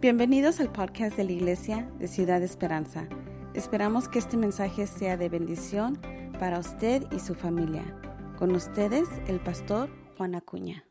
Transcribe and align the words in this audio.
Bienvenidos 0.00 0.60
al 0.60 0.72
podcast 0.72 1.14
de 1.18 1.24
la 1.24 1.32
Iglesia 1.32 1.86
de 1.98 2.08
Ciudad 2.08 2.42
Esperanza. 2.42 3.06
Esperamos 3.52 4.08
que 4.08 4.18
este 4.18 4.38
mensaje 4.38 4.86
sea 4.86 5.18
de 5.18 5.28
bendición 5.28 6.00
para 6.38 6.58
usted 6.58 7.04
y 7.12 7.18
su 7.18 7.34
familia. 7.34 7.84
Con 8.38 8.52
ustedes, 8.52 9.06
el 9.28 9.40
pastor 9.40 9.90
Juan 10.16 10.36
Acuña. 10.36 10.89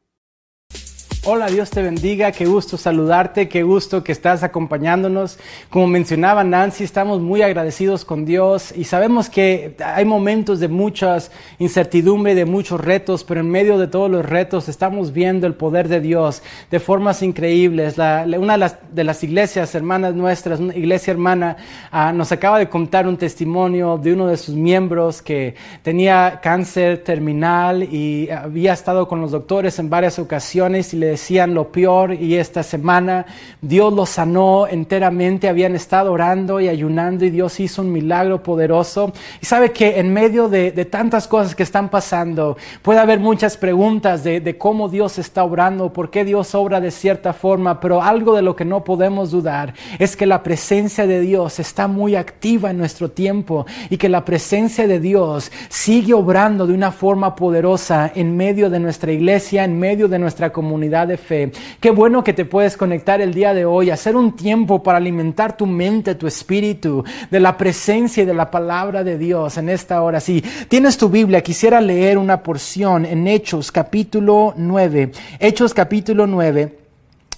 Hola, 1.26 1.48
Dios 1.48 1.70
te 1.70 1.82
bendiga, 1.82 2.32
qué 2.32 2.46
gusto 2.46 2.78
saludarte, 2.78 3.50
qué 3.50 3.62
gusto 3.62 4.06
que 4.06 4.14
estás 4.14 4.42
acompañándonos. 4.42 5.38
Como 5.70 5.86
mencionaba 5.86 6.46
Nancy, 6.46 6.86
estamos 6.86 7.20
muy 7.20 7.42
agradecidos 7.42 8.06
con 8.06 8.24
Dios 8.24 8.72
y 8.74 8.86
sabemos 8.86 9.30
que 9.30 9.76
hay 9.84 10.06
momentos 10.06 10.62
de 10.62 10.70
muchas 10.70 11.30
incertidumbre, 11.60 12.36
de 12.36 12.46
muchos 12.46 12.80
retos, 12.80 13.26
pero 13.26 13.42
en 13.42 13.52
medio 13.52 13.78
de 13.78 13.88
todos 13.88 14.10
los 14.10 14.26
retos 14.26 14.70
estamos 14.70 15.12
viendo 15.12 15.46
el 15.46 15.56
poder 15.56 15.90
de 15.90 16.00
Dios 16.00 16.42
de 16.72 16.80
formas 16.80 17.22
increíbles. 17.22 17.98
una 17.98 18.72
de 18.90 19.04
las, 19.04 19.22
iglesias 19.22 19.76
hermanas 19.76 20.16
nuestras, 20.16 20.62
una 20.62 20.74
iglesia 20.74 21.12
hermana, 21.12 21.58
ah, 21.92 22.14
nos 22.14 22.32
acaba 22.32 22.58
de 22.60 22.70
contar 22.70 23.06
un 23.10 23.18
testimonio 23.18 23.98
de 23.98 24.14
uno 24.14 24.26
de 24.28 24.38
sus 24.38 24.56
miembros 24.56 25.22
que 25.22 25.56
tenía 25.84 26.40
cáncer 26.42 27.04
terminal 27.04 27.84
y 27.84 28.30
había 28.30 28.72
estado 28.72 29.06
con 29.06 29.20
los 29.20 29.32
doctores 29.32 29.78
en 29.80 29.90
varias 29.90 30.18
ocasiones 30.18 30.94
y 30.94 30.98
le 30.98 31.10
decían 31.20 31.54
lo 31.54 31.70
peor 31.70 32.14
y 32.14 32.36
esta 32.36 32.64
semana 32.64 33.26
Dios 33.62 33.92
los 33.92 34.10
sanó 34.10 34.68
enteramente, 34.68 35.50
habían 35.50 35.76
estado 35.76 36.14
orando 36.14 36.62
y 36.62 36.70
ayunando 36.70 37.26
y 37.26 37.30
Dios 37.30 37.60
hizo 37.60 37.82
un 37.82 37.92
milagro 37.92 38.42
poderoso. 38.42 39.12
Y 39.42 39.46
sabe 39.46 39.72
que 39.74 40.00
en 40.00 40.14
medio 40.14 40.48
de, 40.48 40.72
tantas 40.86 41.28
cosas 41.28 41.56
que 41.56 41.64
están 41.64 41.90
pasando, 41.90 42.58
puede 42.82 43.00
haber 43.00 43.20
muchas 43.20 43.58
preguntas 43.58 44.24
de, 44.24 44.40
de 44.40 44.58
cómo 44.58 44.88
Dios 44.88 45.20
está 45.20 45.44
obrando, 45.44 45.92
por 45.92 46.10
qué 46.10 46.24
Dios 46.24 46.56
obra 46.56 46.80
de 46.80 46.92
cierta 46.92 47.34
forma, 47.34 47.82
pero 47.82 48.02
algo 48.02 48.34
de 48.34 48.42
lo 48.42 48.56
que 48.56 48.64
no 48.64 48.84
podemos 48.84 49.30
dudar 49.30 49.74
es 50.00 50.16
que 50.16 50.26
la 50.26 50.42
presencia 50.42 51.06
de 51.06 51.20
Dios 51.20 51.60
está 51.60 51.88
muy 51.88 52.16
activa 52.16 52.72
en 52.72 52.78
nuestro 52.78 53.12
tiempo 53.12 53.66
y 53.90 53.98
que 53.98 54.08
la 54.08 54.24
presencia 54.24 54.88
de 54.88 55.00
Dios 55.02 55.52
sigue 55.68 56.14
obrando 56.14 56.66
de 56.66 56.74
una 56.74 56.92
forma 56.92 57.36
poderosa 57.36 58.10
en 58.16 58.38
medio 58.38 58.70
de 58.70 58.80
nuestra 58.80 59.12
iglesia, 59.12 59.66
en 59.66 59.78
medio 59.78 60.08
de 60.08 60.20
nuestra 60.20 60.52
comunidad 60.52 60.99
de 61.06 61.18
fe. 61.18 61.52
Qué 61.80 61.92
bueno 61.92 62.24
que 62.24 62.34
te 62.34 62.46
puedes 62.46 62.78
conectar 62.78 63.22
el 63.22 63.34
día 63.34 63.54
de 63.54 63.66
hoy, 63.66 63.90
hacer 63.90 64.16
un 64.16 64.36
tiempo 64.36 64.84
para 64.84 64.98
alimentar 64.98 65.56
tu 65.56 65.66
mente, 65.66 66.16
tu 66.16 66.28
espíritu, 66.28 67.04
de 67.30 67.40
la 67.40 67.58
presencia 67.58 68.24
y 68.24 68.26
de 68.26 68.34
la 68.34 68.50
palabra 68.52 69.04
de 69.04 69.18
Dios 69.18 69.58
en 69.58 69.70
esta 69.70 70.02
hora. 70.02 70.20
Si 70.20 70.42
tienes 70.68 70.98
tu 70.98 71.10
Biblia, 71.10 71.42
quisiera 71.42 71.82
leer 71.82 72.18
una 72.18 72.44
porción 72.44 73.06
en 73.06 73.28
Hechos 73.28 73.72
capítulo 73.72 74.54
9. 74.58 75.12
Hechos 75.40 75.74
capítulo 75.74 76.28
9. 76.28 76.89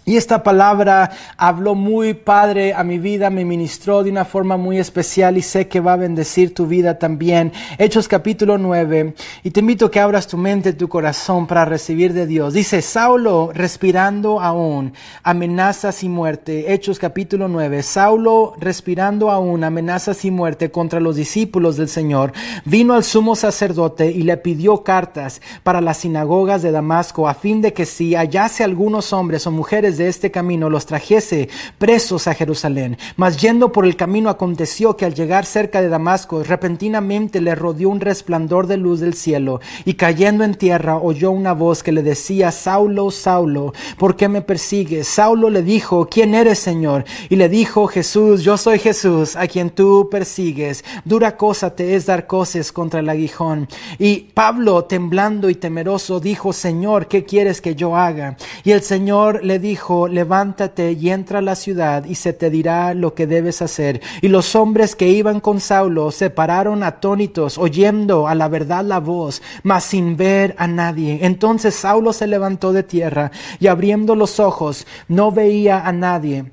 Y 0.04 0.18
esta 0.18 0.42
palabra 0.42 1.12
habló 1.38 1.76
muy 1.76 2.16
padre 2.16 2.74
a 2.74 2.84
mi 2.84 2.98
vida, 2.98 3.30
me 3.30 3.46
ministró 3.46 4.04
de 4.04 4.10
una 4.10 4.26
forma 4.26 4.58
muy 4.58 4.80
especial 4.80 5.38
y 5.38 5.44
sé 5.44 5.68
que 5.68 5.80
va 5.80 5.94
a 5.94 5.98
bendecir 5.98 6.56
tu 6.56 6.66
vida 6.66 6.98
también. 6.98 7.54
Hechos 7.78 8.08
capítulo 8.08 8.58
9. 8.58 9.14
Y 9.44 9.52
te 9.52 9.60
invito 9.60 9.86
a 9.86 9.92
que 9.92 10.00
abras 10.00 10.26
tu 10.26 10.38
mente, 10.38 10.74
tu 10.74 10.90
corazón 10.90 11.46
para 11.46 11.66
recibir 11.66 12.14
de 12.14 12.26
Dios. 12.26 12.56
Dice, 12.56 12.82
Saulo 12.82 13.52
respirando 13.54 14.42
aún, 14.42 14.94
amenazas 15.22 16.02
y 16.02 16.10
muerte. 16.10 16.74
Hechos 16.74 16.98
capítulo 16.98 17.48
9. 17.48 17.84
Saulo 17.84 18.56
respirando 18.58 19.30
aún, 19.30 19.64
amenazas 19.64 20.26
y 20.26 20.32
muerte 20.32 20.72
contra 20.72 21.00
los 21.00 21.16
discípulos 21.16 21.78
del 21.78 21.90
Señor. 21.90 22.34
Vino 22.66 22.96
al 22.96 23.04
sumo 23.04 23.36
sacerdote 23.36 24.10
y 24.10 24.24
le 24.24 24.38
pidió 24.38 24.84
cartas 24.84 25.44
para 25.62 25.80
las 25.80 25.98
sinagogas 25.98 26.64
de 26.64 26.72
Damasco 26.72 27.28
a 27.28 27.36
fin 27.36 27.62
de 27.62 27.72
que 27.72 27.86
si 27.86 28.16
hallase 28.16 28.64
algunos 28.64 29.14
hombres 29.14 29.46
o 29.46 29.52
mujeres 29.52 29.91
de 29.98 30.08
este 30.08 30.32
camino 30.32 30.70
los 30.70 30.86
trajese 30.86 31.50
presos 31.78 32.28
a 32.28 32.34
Jerusalén. 32.34 32.98
Mas 33.16 33.38
yendo 33.38 33.72
por 33.72 33.86
el 33.86 33.96
camino 33.96 34.30
aconteció 34.30 34.98
que 34.98 35.06
al 35.06 35.14
llegar 35.14 35.46
cerca 35.46 35.82
de 35.82 35.90
Damasco, 35.90 36.44
repentinamente 36.44 37.42
le 37.42 37.56
rodeó 37.56 37.90
un 37.90 38.00
resplandor 38.02 38.68
de 38.68 38.78
luz 38.78 39.00
del 39.00 39.14
cielo, 39.14 39.62
y 39.86 39.96
cayendo 39.96 40.44
en 40.44 40.56
tierra 40.56 40.98
oyó 40.98 41.32
una 41.32 41.54
voz 41.54 41.84
que 41.84 41.92
le 41.92 42.04
decía, 42.04 42.52
Saulo, 42.52 43.12
Saulo, 43.12 43.74
¿por 43.98 44.16
qué 44.16 44.28
me 44.28 44.42
persigues? 44.42 45.08
Saulo 45.08 45.50
le 45.50 45.64
dijo, 45.64 46.08
¿quién 46.10 46.36
eres, 46.36 46.60
Señor? 46.60 47.06
Y 47.30 47.36
le 47.36 47.50
dijo, 47.50 47.88
Jesús, 47.88 48.44
yo 48.44 48.58
soy 48.58 48.80
Jesús, 48.80 49.36
a 49.36 49.48
quien 49.48 49.70
tú 49.70 50.10
persigues. 50.10 50.84
Dura 51.06 51.38
cosa 51.38 51.76
te 51.76 51.96
es 51.96 52.06
dar 52.06 52.28
coces 52.28 52.72
contra 52.72 53.00
el 53.00 53.10
aguijón. 53.10 53.68
Y 54.00 54.32
Pablo, 54.34 54.86
temblando 54.86 55.50
y 55.50 55.56
temeroso, 55.56 56.20
dijo, 56.20 56.54
Señor, 56.54 57.08
¿qué 57.08 57.24
quieres 57.26 57.62
que 57.62 57.76
yo 57.76 57.96
haga? 57.96 58.38
Y 58.64 58.72
el 58.72 58.82
Señor 58.82 59.44
le 59.44 59.60
dijo, 59.60 59.81
levántate 60.10 60.94
y 60.94 61.10
entra 61.10 61.40
a 61.40 61.42
la 61.42 61.56
ciudad 61.56 62.06
y 62.06 62.16
se 62.16 62.34
te 62.34 62.50
dirá 62.50 62.94
lo 62.94 63.14
que 63.14 63.28
debes 63.28 63.62
hacer. 63.62 64.02
Y 64.22 64.28
los 64.28 64.56
hombres 64.56 64.96
que 64.96 65.10
iban 65.10 65.40
con 65.40 65.60
Saulo 65.60 66.12
se 66.12 66.30
pararon 66.30 66.84
atónitos, 66.84 67.58
oyendo 67.58 68.28
a 68.28 68.36
la 68.36 68.48
verdad 68.48 68.86
la 68.86 69.00
voz, 69.00 69.42
mas 69.64 69.84
sin 69.84 70.18
ver 70.18 70.56
a 70.58 70.68
nadie. 70.68 71.20
Entonces 71.24 71.76
Saulo 71.76 72.14
se 72.14 72.28
levantó 72.28 72.74
de 72.74 72.84
tierra 72.84 73.32
y 73.60 73.68
abriendo 73.68 74.16
los 74.16 74.40
ojos 74.40 74.86
no 75.08 75.32
veía 75.32 75.86
a 75.86 75.92
nadie 75.92 76.46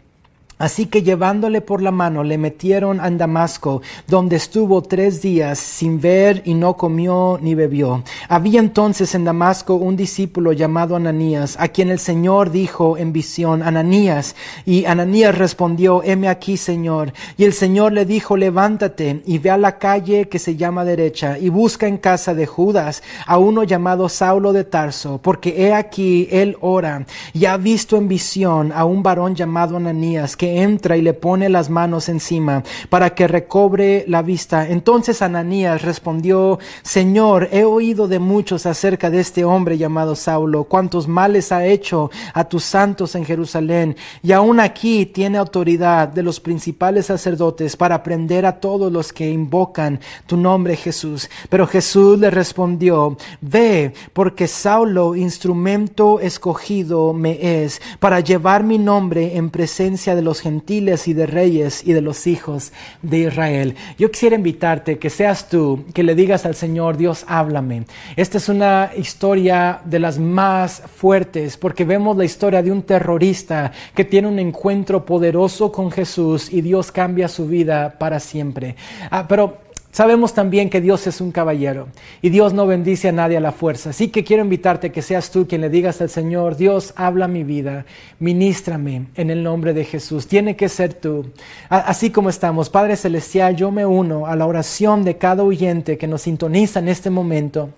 Así 0.59 0.87
que 0.87 1.03
llevándole 1.03 1.61
por 1.61 1.83
la 1.83 1.93
mano 1.93 2.25
le 2.25 2.37
metieron 2.37 3.01
en 3.05 3.17
Damasco, 3.17 3.81
donde 4.09 4.37
estuvo 4.37 4.83
tres 4.83 5.23
días 5.23 5.59
sin 5.59 6.01
ver 6.01 6.43
y 6.45 6.55
no 6.55 6.77
comió 6.77 7.39
ni 7.41 7.55
bebió. 7.55 8.03
Había 8.29 8.59
entonces 8.59 9.15
en 9.15 9.25
Damasco 9.25 9.75
un 9.75 9.97
discípulo 9.97 10.53
llamado 10.53 10.97
Ananías, 10.97 11.57
a 11.61 11.69
quien 11.69 11.91
el 11.91 12.01
Señor 12.01 12.51
dijo 12.51 12.97
en 12.99 13.13
visión, 13.13 13.63
Ananías. 13.63 14.35
Y 14.67 14.85
Ananías 14.87 15.39
respondió, 15.39 16.03
heme 16.03 16.29
aquí, 16.29 16.57
Señor. 16.57 17.13
Y 17.37 17.45
el 17.45 17.53
Señor 17.53 17.93
le 17.93 18.05
dijo, 18.05 18.37
levántate 18.37 19.23
y 19.27 19.39
ve 19.39 19.51
a 19.51 19.59
la 19.59 19.79
calle 19.79 20.29
que 20.29 20.41
se 20.41 20.57
llama 20.57 20.85
derecha 20.85 21.39
y 21.39 21.51
busca 21.51 21.87
en 21.87 21.99
casa 21.99 22.35
de 22.35 22.47
Judas 22.47 23.03
a 23.27 23.39
uno 23.39 23.63
llamado 23.63 24.09
Saulo 24.09 24.53
de 24.53 24.65
Tarso, 24.65 25.21
porque 25.23 25.55
he 25.67 25.73
aquí 25.73 26.29
él 26.33 26.57
ora 26.61 27.07
y 27.33 27.45
ha 27.45 27.57
visto 27.57 27.97
en 27.97 28.09
visión 28.09 28.73
a 28.75 28.85
un 28.85 29.03
varón 29.05 29.37
llamado 29.37 29.77
Ananías 29.77 30.37
que 30.37 30.48
entra 30.57 30.97
y 30.97 31.03
le 31.03 31.15
pone 31.15 31.49
las 31.49 31.71
manos 31.71 32.09
encima 32.09 32.63
para 32.89 33.15
que 33.15 33.29
recobre 33.29 34.05
la 34.09 34.23
vista. 34.23 34.69
Entonces 34.69 35.23
Ananías 35.23 35.83
respondió, 35.83 36.59
Señor, 36.83 37.49
he 37.53 37.65
oído 37.65 38.09
de 38.09 38.19
muchos 38.19 38.67
acerca 38.67 39.11
de 39.11 39.21
este 39.21 39.45
hombre 39.45 39.79
llamado 39.79 40.15
Saulo, 40.15 40.65
cuántos 40.65 41.09
males 41.09 41.53
ha 41.53 41.67
hecho 41.67 42.11
a 42.35 42.45
tus 42.45 42.65
santos 42.65 43.15
en 43.15 43.25
Jerusalén, 43.25 43.97
y 44.23 44.33
aún 44.33 44.61
aquí 44.61 45.07
tiene 45.07 45.39
autoridad 45.39 46.09
de 46.09 46.23
los 46.23 46.41
principales 46.41 47.07
sacerdotes 47.07 47.77
para 47.77 48.03
prender 48.03 48.47
a 48.47 48.61
todos 48.61 48.91
los 48.91 49.13
que 49.13 49.31
invocan 49.31 50.01
tu 50.27 50.37
nombre 50.37 50.77
Jesús. 50.77 51.29
Pero 51.49 51.67
Jesús 51.67 52.19
le 52.19 52.31
respondió, 52.31 53.17
ve, 53.41 53.93
porque 54.13 54.47
Saulo, 54.47 55.15
instrumento 55.15 56.21
escogido 56.21 57.13
me 57.13 57.65
es 57.65 57.81
para 57.99 58.21
llevar 58.21 58.65
mi 58.65 58.79
nombre 58.79 59.37
en 59.37 59.51
presencia 59.51 60.15
de 60.15 60.23
los 60.23 60.38
gentiles 60.41 61.09
y 61.09 61.15
de 61.15 61.27
reyes 61.27 61.83
y 61.87 61.93
de 61.93 62.01
los 62.01 62.27
hijos 62.27 62.73
de 63.03 63.19
Israel. 63.19 63.75
Yo 63.99 64.11
quisiera 64.11 64.37
invitarte 64.37 64.99
que 64.99 65.11
seas 65.11 65.49
tú, 65.49 65.85
que 65.95 66.03
le 66.03 66.15
digas 66.15 66.47
al 66.47 66.55
Señor, 66.55 66.97
Dios, 66.97 67.25
háblame. 67.29 67.85
Esta 68.17 68.39
es 68.39 68.49
una 68.49 68.91
historia 68.97 69.81
de 69.85 69.99
las 69.99 70.19
más 70.19 70.83
fuertes 70.97 71.57
porque 71.57 71.85
vemos 71.85 72.17
la 72.17 72.25
historia 72.25 72.63
de 72.63 72.73
un 72.73 72.83
terrorista 72.83 73.73
que 73.95 74.05
tiene 74.05 74.29
un 74.29 74.39
encuentro 74.39 75.05
poderoso 75.05 75.73
con 75.73 75.91
Jesús 75.91 76.53
y 76.53 76.61
Dios 76.61 76.93
cambia 76.93 77.29
su 77.29 77.47
vida 77.47 77.97
para 77.99 78.21
siempre. 78.21 78.77
Ah, 79.11 79.27
pero 79.29 79.68
Sabemos 79.99 80.33
también 80.33 80.71
que 80.71 80.81
Dios 80.81 81.09
es 81.09 81.21
un 81.21 81.33
caballero 81.33 81.89
y 82.23 82.29
Dios 82.29 82.55
no 82.55 82.69
bendice 82.69 83.09
a 83.09 83.13
nadie 83.13 83.37
a 83.37 83.41
la 83.41 83.51
fuerza. 83.51 83.91
Así 83.91 84.11
que 84.11 84.23
quiero 84.23 84.45
invitarte 84.45 84.93
que 84.93 85.03
seas 85.03 85.33
tú 85.33 85.49
quien 85.49 85.61
le 85.61 85.71
digas 85.71 86.01
al 86.01 86.09
Señor, 86.09 86.57
Dios, 86.57 86.93
habla 86.95 87.27
mi 87.27 87.43
vida, 87.43 87.85
ministrame 88.21 89.07
en 89.17 89.31
el 89.31 89.43
nombre 89.43 89.75
de 89.75 89.85
Jesús. 89.85 90.29
Tiene 90.29 90.55
que 90.55 90.69
ser 90.69 90.95
tú. 90.95 91.33
Así 91.69 92.11
como 92.11 92.29
estamos, 92.29 92.71
Padre 92.71 92.95
Celestial, 92.95 93.57
yo 93.57 93.73
me 93.73 93.85
uno 93.85 94.27
a 94.27 94.37
la 94.37 94.47
oración 94.47 95.03
de 95.03 95.17
cada 95.17 95.43
oyente 95.43 95.99
que 95.99 96.07
nos 96.07 96.23
sintoniza 96.23 96.79
en 96.79 96.91
este 96.91 97.11
momento. 97.11 97.71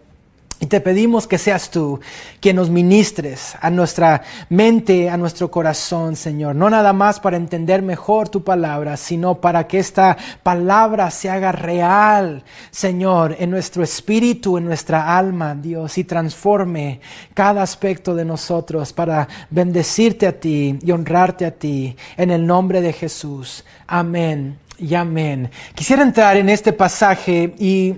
Y 0.62 0.66
te 0.66 0.82
pedimos 0.82 1.26
que 1.26 1.38
seas 1.38 1.70
tú 1.70 2.00
quien 2.38 2.56
nos 2.56 2.68
ministres 2.68 3.54
a 3.62 3.70
nuestra 3.70 4.22
mente, 4.50 5.08
a 5.08 5.16
nuestro 5.16 5.50
corazón, 5.50 6.16
Señor. 6.16 6.54
No 6.54 6.68
nada 6.68 6.92
más 6.92 7.18
para 7.18 7.38
entender 7.38 7.80
mejor 7.80 8.28
tu 8.28 8.44
palabra, 8.44 8.98
sino 8.98 9.40
para 9.40 9.66
que 9.66 9.78
esta 9.78 10.18
palabra 10.42 11.10
se 11.10 11.30
haga 11.30 11.50
real, 11.50 12.44
Señor, 12.70 13.36
en 13.38 13.48
nuestro 13.48 13.82
espíritu, 13.82 14.58
en 14.58 14.66
nuestra 14.66 15.16
alma, 15.16 15.54
Dios, 15.54 15.96
y 15.96 16.04
transforme 16.04 17.00
cada 17.32 17.62
aspecto 17.62 18.14
de 18.14 18.26
nosotros 18.26 18.92
para 18.92 19.26
bendecirte 19.48 20.26
a 20.26 20.38
ti 20.38 20.78
y 20.82 20.90
honrarte 20.90 21.46
a 21.46 21.52
ti. 21.52 21.96
En 22.18 22.30
el 22.30 22.46
nombre 22.46 22.82
de 22.82 22.92
Jesús. 22.92 23.64
Amén 23.86 24.58
y 24.78 24.94
amén. 24.94 25.50
Quisiera 25.74 26.02
entrar 26.02 26.36
en 26.36 26.50
este 26.50 26.74
pasaje 26.74 27.54
y 27.58 27.96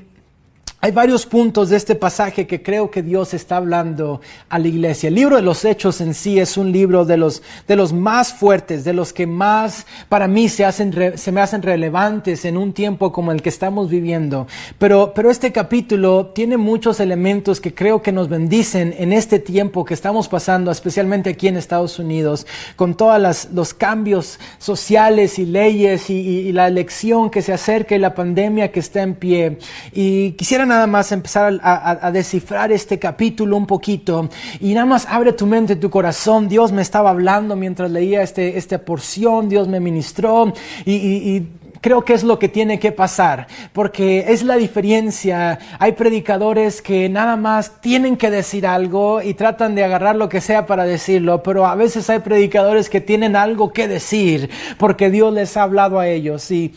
hay 0.84 0.90
varios 0.90 1.26
puntos 1.26 1.68
de 1.68 1.76
este 1.76 1.94
pasaje 1.94 2.48
que 2.48 2.60
creo 2.60 2.90
que 2.90 3.04
Dios 3.04 3.34
está 3.34 3.58
hablando 3.58 4.20
a 4.48 4.58
la 4.58 4.66
iglesia. 4.66 5.06
El 5.06 5.14
libro 5.14 5.36
de 5.36 5.42
los 5.42 5.64
Hechos 5.64 6.00
en 6.00 6.12
sí 6.12 6.40
es 6.40 6.56
un 6.56 6.72
libro 6.72 7.04
de 7.04 7.16
los, 7.16 7.40
de 7.68 7.76
los 7.76 7.92
más 7.92 8.32
fuertes, 8.32 8.82
de 8.82 8.92
los 8.92 9.12
que 9.12 9.28
más 9.28 9.86
para 10.08 10.26
mí 10.26 10.48
se, 10.48 10.64
hacen, 10.64 11.16
se 11.16 11.30
me 11.30 11.40
hacen 11.40 11.62
relevantes 11.62 12.44
en 12.44 12.56
un 12.56 12.72
tiempo 12.72 13.12
como 13.12 13.30
el 13.30 13.42
que 13.42 13.48
estamos 13.48 13.90
viviendo. 13.90 14.48
Pero, 14.80 15.12
pero 15.14 15.30
este 15.30 15.52
capítulo 15.52 16.32
tiene 16.34 16.56
muchos 16.56 16.98
elementos 16.98 17.60
que 17.60 17.72
creo 17.72 18.02
que 18.02 18.10
nos 18.10 18.28
bendicen 18.28 18.92
en 18.98 19.12
este 19.12 19.38
tiempo 19.38 19.84
que 19.84 19.94
estamos 19.94 20.26
pasando, 20.26 20.72
especialmente 20.72 21.30
aquí 21.30 21.46
en 21.46 21.58
Estados 21.58 22.00
Unidos, 22.00 22.44
con 22.74 22.96
todos 22.96 23.46
los 23.52 23.72
cambios 23.72 24.40
sociales 24.58 25.38
y 25.38 25.46
leyes 25.46 26.10
y, 26.10 26.50
la 26.50 26.66
elección 26.66 27.30
que 27.30 27.40
se 27.40 27.52
acerca 27.52 27.94
y 27.94 28.00
la 28.00 28.16
pandemia 28.16 28.72
que 28.72 28.80
está 28.80 29.02
en 29.02 29.14
pie. 29.14 29.58
Y 29.92 30.32
quisiera 30.32 30.66
nada 30.72 30.86
más 30.86 31.12
empezar 31.12 31.60
a, 31.62 32.10
descifrar 32.10 32.72
este 32.72 32.98
capítulo 32.98 33.56
un 33.58 33.66
poquito 33.66 34.30
y 34.58 34.72
nada 34.72 34.86
más 34.86 35.06
abre 35.06 35.34
tu 35.34 35.46
mente, 35.46 35.76
tu 35.76 35.90
corazón. 35.90 36.48
Dios 36.48 36.72
me 36.72 36.80
estaba 36.80 37.10
hablando 37.10 37.56
mientras 37.56 37.90
leía 37.90 38.22
este, 38.22 38.56
esta 38.56 38.78
porción, 38.78 39.50
Dios 39.50 39.68
me 39.68 39.80
ministró 39.80 40.52
y, 40.86 41.42
creo 41.82 42.04
que 42.04 42.14
es 42.14 42.22
lo 42.22 42.38
que 42.38 42.48
tiene 42.48 42.78
que 42.78 42.92
pasar, 42.92 43.48
porque 43.72 44.26
es 44.28 44.44
la 44.44 44.54
diferencia. 44.54 45.58
Hay 45.80 45.92
predicadores 45.92 46.80
que 46.80 47.08
nada 47.08 47.36
más 47.36 47.80
tienen 47.80 48.16
que 48.16 48.30
decir 48.30 48.68
algo 48.68 49.20
y 49.20 49.34
tratan 49.34 49.74
de 49.74 49.82
agarrar 49.82 50.14
lo 50.14 50.28
que 50.28 50.40
sea 50.40 50.64
para 50.64 50.84
decirlo, 50.84 51.42
pero 51.42 51.66
a 51.66 51.74
veces 51.74 52.08
hay 52.08 52.20
predicadores 52.20 52.88
que 52.88 53.00
tienen 53.00 53.34
algo 53.34 53.72
que 53.72 53.88
decir 53.88 54.48
porque 54.78 55.10
Dios 55.10 55.34
les 55.34 55.56
ha 55.56 55.64
hablado 55.64 55.98
a 55.98 56.06
ellos 56.06 56.48
y 56.52 56.72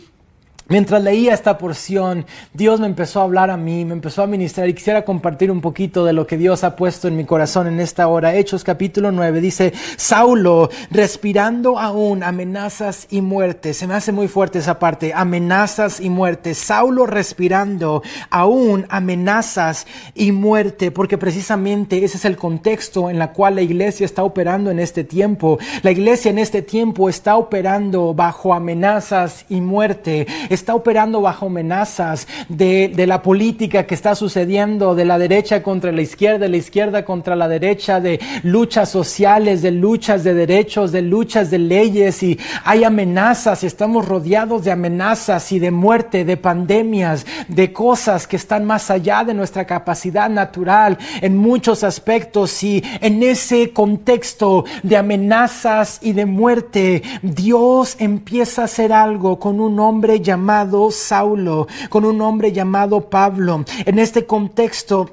Mientras 0.68 1.04
leía 1.04 1.36
esta 1.36 1.60
porción, 1.60 2.26
Dios 2.52 2.80
me 2.80 2.88
empezó 2.88 3.20
a 3.20 3.26
hablar 3.26 3.52
a 3.52 3.58
mí, 3.58 3.86
me 3.86 3.94
empezó 3.94 4.24
a 4.24 4.28
ministrar 4.28 4.68
y 4.68 4.74
quisiera 4.74 5.06
compartir 5.06 5.52
un 5.52 5.62
poquito 5.62 6.04
de 6.04 6.12
lo 6.12 6.26
que 6.26 6.40
Dios 6.40 6.64
ha 6.64 6.76
puesto 6.76 7.08
en 7.08 7.16
mi 7.16 7.24
corazón 7.24 7.68
en 7.68 7.80
esta 7.80 8.08
hora. 8.08 8.34
Hechos 8.34 8.64
capítulo 8.64 9.12
9 9.12 9.42
dice, 9.42 9.74
Saulo, 9.96 10.72
respirando 10.90 11.78
aún 11.78 12.24
amenazas 12.24 13.06
y 13.12 13.22
muerte. 13.22 13.76
Se 13.76 13.86
me 13.86 13.94
hace 13.94 14.12
muy 14.12 14.28
fuerte 14.28 14.58
esa 14.58 14.80
parte, 14.80 15.14
amenazas 15.14 16.00
y 16.00 16.10
muerte. 16.10 16.56
Saulo 16.56 17.06
respirando 17.06 18.02
aún 18.32 18.88
amenazas 18.90 19.86
y 20.16 20.32
muerte, 20.32 20.90
porque 20.90 21.20
precisamente 21.20 22.04
ese 22.04 22.18
es 22.18 22.26
el 22.26 22.38
contexto 22.38 23.12
en 23.12 23.20
la 23.20 23.34
cual 23.34 23.54
la 23.54 23.62
iglesia 23.62 24.04
está 24.04 24.24
operando 24.24 24.72
en 24.72 24.80
este 24.80 25.04
tiempo. 25.04 25.60
La 25.84 25.92
iglesia 25.92 26.32
en 26.32 26.40
este 26.40 26.64
tiempo 26.64 27.08
está 27.08 27.38
operando 27.38 28.16
bajo 28.16 28.52
amenazas 28.52 29.46
y 29.48 29.62
muerte 29.62 30.26
está 30.56 30.76
operando 30.76 31.22
bajo 31.22 31.48
amenazas 31.48 32.28
de, 32.50 32.92
de 32.94 33.08
la 33.08 33.22
política 33.22 33.86
que 33.86 33.96
está 33.96 34.16
sucediendo, 34.16 34.96
de 34.96 35.06
la 35.06 35.18
derecha 35.18 35.62
contra 35.62 35.92
la 35.92 36.02
izquierda, 36.02 36.40
de 36.40 36.50
la 36.50 36.58
izquierda 36.58 37.06
contra 37.06 37.36
la 37.36 37.48
derecha, 37.48 38.00
de 38.00 38.20
luchas 38.44 38.90
sociales, 38.90 39.62
de 39.62 39.72
luchas 39.72 40.24
de 40.24 40.34
derechos, 40.34 40.92
de 40.92 41.02
luchas 41.02 41.52
de 41.52 41.60
leyes. 41.60 42.24
Y 42.24 42.40
hay 42.64 42.84
amenazas 42.84 43.64
y 43.64 43.68
estamos 43.68 44.08
rodeados 44.08 44.64
de 44.64 44.72
amenazas 44.72 45.52
y 45.52 45.60
de 45.60 45.72
muerte, 45.72 46.26
de 46.26 46.38
pandemias, 46.38 47.26
de 47.48 47.72
cosas 47.74 48.28
que 48.28 48.36
están 48.36 48.66
más 48.66 48.90
allá 48.90 49.24
de 49.24 49.34
nuestra 49.34 49.66
capacidad 49.66 50.30
natural 50.30 50.98
en 51.22 51.38
muchos 51.38 51.84
aspectos. 51.84 52.64
Y 52.64 52.84
en 53.02 53.24
ese 53.24 53.72
contexto 53.72 54.66
de 54.84 54.98
amenazas 54.98 56.00
y 56.02 56.14
de 56.14 56.26
muerte, 56.26 57.04
Dios 57.22 57.96
empieza 58.00 58.64
a 58.64 58.66
hacer 58.66 58.94
algo 58.94 59.40
con 59.40 59.60
un 59.60 59.80
hombre 59.80 60.20
llamado 60.20 60.45
llamado 60.46 60.92
Saulo, 60.92 61.68
con 61.90 62.06
un 62.06 62.22
hombre 62.22 62.52
llamado 62.52 63.10
Pablo. 63.10 63.66
En 63.88 63.98
este 63.98 64.28
contexto, 64.28 65.10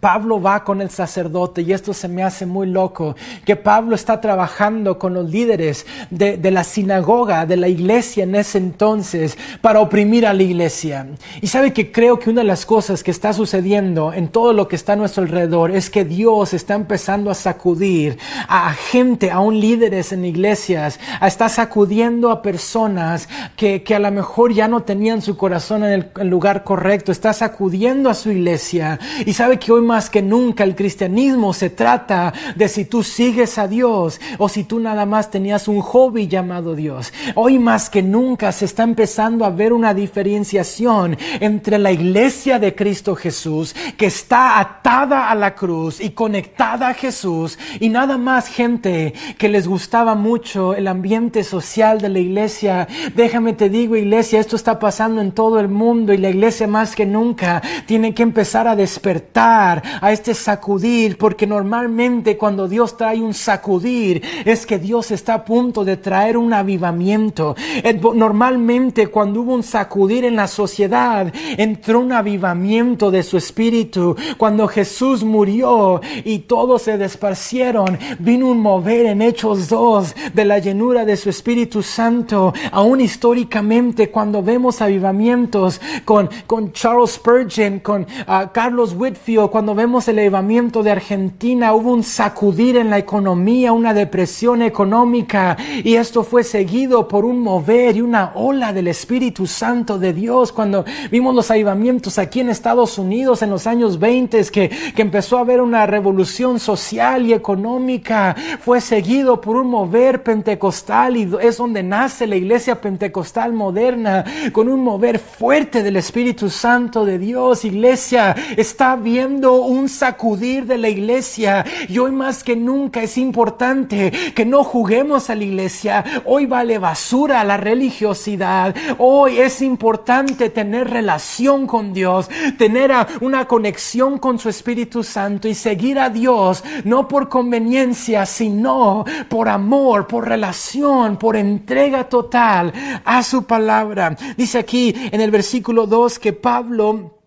Pablo 0.00 0.40
va 0.40 0.64
con 0.64 0.80
el 0.80 0.90
sacerdote 0.90 1.62
y 1.62 1.72
esto 1.72 1.92
se 1.92 2.08
me 2.08 2.22
hace 2.22 2.46
muy 2.46 2.66
loco, 2.66 3.16
que 3.44 3.56
Pablo 3.56 3.94
está 3.94 4.20
trabajando 4.20 4.98
con 4.98 5.14
los 5.14 5.28
líderes 5.30 5.86
de, 6.10 6.38
la 6.50 6.64
sinagoga, 6.64 7.46
de 7.46 7.56
la 7.56 7.68
iglesia 7.68 8.24
en 8.24 8.34
ese 8.34 8.58
entonces, 8.58 9.36
para 9.60 9.80
oprimir 9.80 10.26
a 10.26 10.34
la 10.34 10.42
iglesia. 10.42 11.06
Y 11.40 11.48
sabe 11.48 11.72
que 11.72 11.90
creo 11.90 12.18
que 12.18 12.30
una 12.30 12.42
de 12.42 12.46
las 12.46 12.64
cosas 12.64 13.02
que 13.02 13.10
está 13.10 13.32
sucediendo 13.32 14.12
en 14.12 14.28
todo 14.28 14.52
lo 14.52 14.68
que 14.68 14.76
está 14.76 14.92
a 14.92 14.96
nuestro 14.96 15.22
alrededor 15.22 15.70
es 15.70 15.90
que 15.90 16.04
Dios 16.04 16.54
está 16.54 16.74
empezando 16.74 17.30
a 17.30 17.34
sacudir 17.34 18.18
a 18.48 18.72
gente, 18.72 19.30
aún 19.30 19.60
líderes 19.60 20.12
en 20.12 20.24
iglesias, 20.24 21.00
está 21.20 21.48
sacudiendo 21.48 22.30
a 22.30 22.42
personas 22.42 23.28
que, 23.56 23.82
que 23.82 23.94
a 23.94 23.98
lo 23.98 24.10
mejor 24.10 24.52
ya 24.52 24.68
no 24.68 24.82
tenían 24.82 25.22
su 25.22 25.36
corazón 25.36 25.84
en 25.84 26.10
el 26.18 26.28
lugar 26.28 26.64
correcto, 26.64 27.12
está 27.12 27.32
sacudiendo 27.32 28.10
a 28.10 28.14
su 28.14 28.30
iglesia. 28.30 28.98
Y 29.26 29.32
sabe 29.32 29.58
que 29.58 29.72
hoy 29.72 29.82
más 29.88 30.10
que 30.10 30.20
nunca 30.20 30.64
el 30.64 30.76
cristianismo 30.76 31.54
se 31.54 31.70
trata 31.70 32.34
de 32.54 32.68
si 32.68 32.84
tú 32.84 33.02
sigues 33.02 33.56
a 33.56 33.66
Dios 33.66 34.20
o 34.36 34.50
si 34.50 34.64
tú 34.64 34.78
nada 34.78 35.06
más 35.06 35.30
tenías 35.30 35.66
un 35.66 35.80
hobby 35.80 36.28
llamado 36.28 36.74
Dios. 36.74 37.10
Hoy 37.34 37.58
más 37.58 37.88
que 37.88 38.02
nunca 38.02 38.52
se 38.52 38.66
está 38.66 38.82
empezando 38.82 39.46
a 39.46 39.50
ver 39.50 39.72
una 39.72 39.94
diferenciación 39.94 41.16
entre 41.40 41.78
la 41.78 41.90
iglesia 41.90 42.58
de 42.58 42.74
Cristo 42.74 43.16
Jesús 43.16 43.74
que 43.96 44.06
está 44.06 44.60
atada 44.60 45.30
a 45.30 45.34
la 45.34 45.54
cruz 45.54 46.00
y 46.00 46.10
conectada 46.10 46.88
a 46.88 46.94
Jesús 46.94 47.58
y 47.80 47.88
nada 47.88 48.18
más 48.18 48.46
gente 48.46 49.14
que 49.38 49.48
les 49.48 49.66
gustaba 49.66 50.14
mucho 50.14 50.74
el 50.74 50.86
ambiente 50.86 51.44
social 51.44 51.98
de 51.98 52.10
la 52.10 52.18
iglesia. 52.18 52.88
Déjame 53.16 53.54
te 53.54 53.70
digo 53.70 53.96
iglesia, 53.96 54.38
esto 54.38 54.56
está 54.56 54.78
pasando 54.78 55.22
en 55.22 55.32
todo 55.32 55.58
el 55.60 55.68
mundo 55.68 56.12
y 56.12 56.18
la 56.18 56.28
iglesia 56.28 56.66
más 56.66 56.94
que 56.94 57.06
nunca 57.06 57.62
tiene 57.86 58.12
que 58.12 58.22
empezar 58.22 58.68
a 58.68 58.76
despertar 58.76 59.77
a 60.00 60.12
este 60.12 60.34
sacudir, 60.34 61.18
porque 61.18 61.46
normalmente 61.46 62.36
cuando 62.36 62.68
Dios 62.68 62.96
trae 62.96 63.20
un 63.20 63.34
sacudir 63.34 64.22
es 64.44 64.66
que 64.66 64.78
Dios 64.78 65.10
está 65.10 65.34
a 65.34 65.44
punto 65.44 65.84
de 65.84 65.96
traer 65.96 66.36
un 66.36 66.52
avivamiento. 66.52 67.54
Eh, 67.82 68.00
normalmente 68.14 69.08
cuando 69.08 69.40
hubo 69.40 69.54
un 69.54 69.62
sacudir 69.62 70.24
en 70.24 70.36
la 70.36 70.46
sociedad, 70.46 71.32
entró 71.56 72.00
un 72.00 72.12
avivamiento 72.12 73.10
de 73.10 73.22
su 73.22 73.36
espíritu. 73.36 74.16
Cuando 74.36 74.68
Jesús 74.68 75.24
murió 75.24 76.00
y 76.24 76.40
todos 76.40 76.82
se 76.82 76.98
desparcieron, 76.98 77.98
vino 78.18 78.48
un 78.48 78.60
mover 78.60 79.06
en 79.06 79.22
Hechos 79.22 79.68
2 79.68 80.14
de 80.34 80.44
la 80.44 80.58
llenura 80.58 81.04
de 81.04 81.16
su 81.16 81.30
Espíritu 81.30 81.82
Santo. 81.82 82.52
Aún 82.72 83.00
históricamente 83.00 84.10
cuando 84.10 84.42
vemos 84.42 84.80
avivamientos 84.80 85.80
con, 86.04 86.28
con 86.46 86.72
Charles 86.72 87.12
Spurgeon, 87.12 87.80
con 87.80 88.06
ah, 88.26 88.50
Carlos 88.52 88.94
Whitfield, 88.96 89.50
cuando 89.50 89.67
vemos 89.74 90.08
el 90.08 90.18
elevamiento 90.18 90.82
de 90.82 90.90
Argentina, 90.90 91.74
hubo 91.74 91.92
un 91.92 92.02
sacudir 92.02 92.76
en 92.76 92.90
la 92.90 92.98
economía, 92.98 93.72
una 93.72 93.94
depresión 93.94 94.62
económica, 94.62 95.56
y 95.84 95.94
esto 95.94 96.24
fue 96.24 96.44
seguido 96.44 97.08
por 97.08 97.24
un 97.24 97.40
mover 97.40 97.96
y 97.96 98.00
una 98.00 98.32
ola 98.34 98.72
del 98.72 98.88
Espíritu 98.88 99.46
Santo 99.46 99.98
de 99.98 100.12
Dios. 100.12 100.52
Cuando 100.52 100.84
vimos 101.10 101.34
los 101.34 101.50
avivamientos 101.50 102.18
aquí 102.18 102.40
en 102.40 102.50
Estados 102.50 102.98
Unidos 102.98 103.42
en 103.42 103.50
los 103.50 103.66
años 103.66 103.98
20, 103.98 104.44
que, 104.52 104.70
que 104.94 105.02
empezó 105.02 105.38
a 105.38 105.40
haber 105.40 105.60
una 105.60 105.86
revolución 105.86 106.60
social 106.60 107.26
y 107.26 107.32
económica, 107.32 108.36
fue 108.60 108.80
seguido 108.80 109.40
por 109.40 109.56
un 109.56 109.68
mover 109.68 110.22
pentecostal 110.22 111.16
y 111.16 111.28
es 111.40 111.56
donde 111.56 111.82
nace 111.82 112.26
la 112.26 112.36
iglesia 112.36 112.80
pentecostal 112.80 113.52
moderna, 113.52 114.24
con 114.52 114.68
un 114.68 114.82
mover 114.82 115.18
fuerte 115.18 115.82
del 115.82 115.96
Espíritu 115.96 116.50
Santo 116.50 117.04
de 117.04 117.18
Dios. 117.18 117.64
Iglesia 117.64 118.34
está 118.56 118.96
viendo 118.96 119.47
un 119.56 119.88
sacudir 119.88 120.66
de 120.66 120.78
la 120.78 120.88
iglesia 120.88 121.64
y 121.88 121.98
hoy 121.98 122.12
más 122.12 122.44
que 122.44 122.56
nunca 122.56 123.02
es 123.02 123.18
importante 123.18 124.12
que 124.34 124.44
no 124.44 124.64
juguemos 124.64 125.30
a 125.30 125.34
la 125.34 125.44
iglesia. 125.44 126.04
Hoy 126.24 126.46
vale 126.46 126.78
basura 126.78 127.44
la 127.44 127.56
religiosidad. 127.56 128.74
Hoy 128.98 129.38
es 129.38 129.62
importante 129.62 130.50
tener 130.50 130.90
relación 130.90 131.66
con 131.66 131.92
Dios, 131.92 132.28
tener 132.56 132.92
una 133.20 133.46
conexión 133.46 134.18
con 134.18 134.38
su 134.38 134.48
Espíritu 134.48 135.02
Santo 135.02 135.48
y 135.48 135.54
seguir 135.54 135.98
a 135.98 136.10
Dios 136.10 136.64
no 136.84 137.08
por 137.08 137.28
conveniencia, 137.28 138.26
sino 138.26 139.04
por 139.28 139.48
amor, 139.48 140.06
por 140.06 140.28
relación, 140.28 141.16
por 141.16 141.36
entrega 141.36 142.08
total 142.08 142.72
a 143.04 143.22
su 143.22 143.44
palabra. 143.44 144.16
Dice 144.36 144.58
aquí 144.58 144.94
en 145.12 145.20
el 145.20 145.30
versículo 145.30 145.86
2 145.86 146.18
que 146.18 146.32
Pablo 146.32 147.17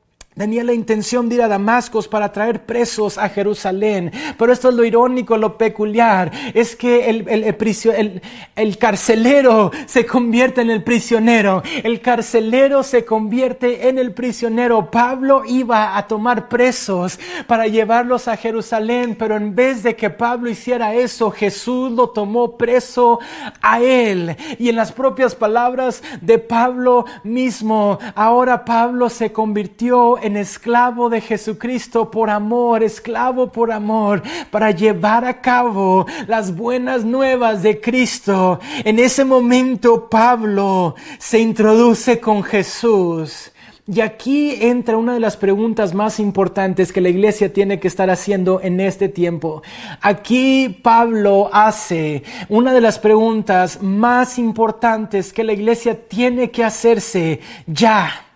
Tenía 0.42 0.64
la 0.64 0.74
intención 0.74 1.30
de 1.30 1.36
ir 1.36 1.44
a 1.44 1.48
Damasco 1.48 2.02
para 2.02 2.32
traer 2.32 2.66
presos 2.66 3.20
a 3.20 3.30
Jerusalén. 3.30 4.12
Pero 4.40 4.52
esto 4.52 4.70
es 4.70 4.74
lo 4.74 4.84
irónico, 4.84 5.38
lo 5.38 5.56
peculiar. 5.56 6.32
Es 6.56 6.76
que 6.76 7.12
el, 7.12 7.30
el, 7.30 8.22
el, 8.56 8.78
carcelero 8.80 9.70
se 9.86 10.04
convierte 10.08 10.62
en 10.62 10.72
el 10.72 10.84
prisionero. 10.84 11.62
El 11.84 12.02
carcelero 12.02 12.82
se 12.82 13.06
convierte 13.06 13.88
en 13.88 14.00
el 14.00 14.14
prisionero. 14.14 14.90
Pablo 14.90 15.44
iba 15.46 15.96
a 15.96 16.08
tomar 16.08 16.50
presos 16.50 17.20
para 17.46 17.68
llevarlos 17.68 18.28
a 18.28 18.36
Jerusalén. 18.36 19.16
Pero 19.20 19.38
en 19.38 19.54
vez 19.54 19.84
de 19.84 19.96
que 19.96 20.10
Pablo 20.10 20.50
hiciera 20.50 20.96
eso, 20.96 21.30
Jesús 21.30 21.92
lo 21.92 22.10
tomó 22.10 22.58
preso 22.58 23.20
a 23.62 23.80
él. 23.80 24.36
Y 24.58 24.70
en 24.70 24.76
las 24.76 24.92
propias 24.92 25.36
palabras 25.36 26.02
de 26.20 26.40
Pablo 26.40 27.06
mismo, 27.24 28.00
ahora 28.16 28.66
Pablo 28.66 29.08
se 29.08 29.32
convirtió 29.32 30.18
en 30.20 30.31
esclavo 30.38 31.10
de 31.10 31.22
Jesucristo 31.22 32.12
por 32.12 32.30
amor, 32.30 32.84
esclavo 32.84 33.52
por 33.52 33.72
amor, 33.72 34.24
para 34.50 34.72
llevar 34.72 35.26
a 35.26 35.42
cabo 35.42 36.06
las 36.28 36.56
buenas 36.56 37.04
nuevas 37.04 37.64
de 37.64 37.80
Cristo. 37.80 38.60
En 38.84 39.00
ese 39.00 39.26
momento 39.26 40.10
Pablo 40.10 40.96
se 41.20 41.40
introduce 41.40 42.20
con 42.20 42.44
Jesús 42.44 43.52
y 43.88 44.00
aquí 44.00 44.56
entra 44.62 44.96
una 44.96 45.14
de 45.14 45.20
las 45.20 45.36
preguntas 45.36 45.94
más 45.94 46.20
importantes 46.20 46.94
que 46.94 47.02
la 47.02 47.10
iglesia 47.10 47.52
tiene 47.52 47.80
que 47.80 47.88
estar 47.88 48.10
haciendo 48.10 48.62
en 48.62 48.80
este 48.80 49.10
tiempo. 49.10 49.64
Aquí 50.02 50.80
Pablo 50.82 51.50
hace 51.52 52.24
una 52.48 52.74
de 52.74 52.82
las 52.82 53.00
preguntas 53.00 53.82
más 53.82 54.40
importantes 54.40 55.34
que 55.34 55.44
la 55.44 55.54
iglesia 55.54 56.08
tiene 56.08 56.52
que 56.52 56.64
hacerse 56.64 57.42
ya. 57.66 58.31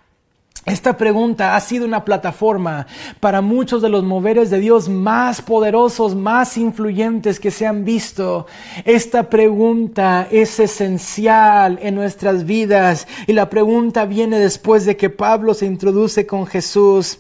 Esta 0.65 0.97
pregunta 0.97 1.55
ha 1.55 1.59
sido 1.59 1.85
una 1.85 2.03
plataforma 2.03 2.87
para 3.19 3.41
muchos 3.41 3.83
de 3.83 3.89
los 3.89 4.03
moveres 4.03 4.49
de 4.49 4.59
Dios 4.59 4.89
más 4.89 5.43
poderosos, 5.43 6.15
más 6.15 6.57
influyentes 6.57 7.39
que 7.39 7.51
se 7.51 7.67
han 7.67 7.85
visto. 7.85 8.47
Esta 8.83 9.29
pregunta 9.29 10.27
es 10.31 10.59
esencial 10.59 11.77
en 11.83 11.93
nuestras 11.93 12.45
vidas 12.45 13.07
y 13.27 13.33
la 13.33 13.47
pregunta 13.47 14.05
viene 14.05 14.39
después 14.39 14.85
de 14.85 14.97
que 14.97 15.11
Pablo 15.11 15.53
se 15.53 15.67
introduce 15.67 16.25
con 16.25 16.47
Jesús. 16.47 17.19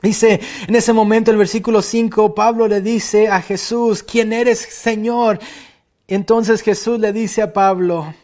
Dice 0.00 0.40
en 0.66 0.74
ese 0.74 0.94
momento 0.94 1.30
el 1.30 1.36
versículo 1.36 1.82
5, 1.82 2.34
Pablo 2.34 2.68
le 2.68 2.80
dice 2.80 3.28
a 3.28 3.42
Jesús, 3.42 4.02
¿quién 4.02 4.32
eres 4.32 4.58
Señor? 4.58 5.40
Entonces 6.08 6.62
Jesús 6.62 6.98
le 6.98 7.12
dice 7.12 7.42
a 7.42 7.52
Pablo, 7.52 8.14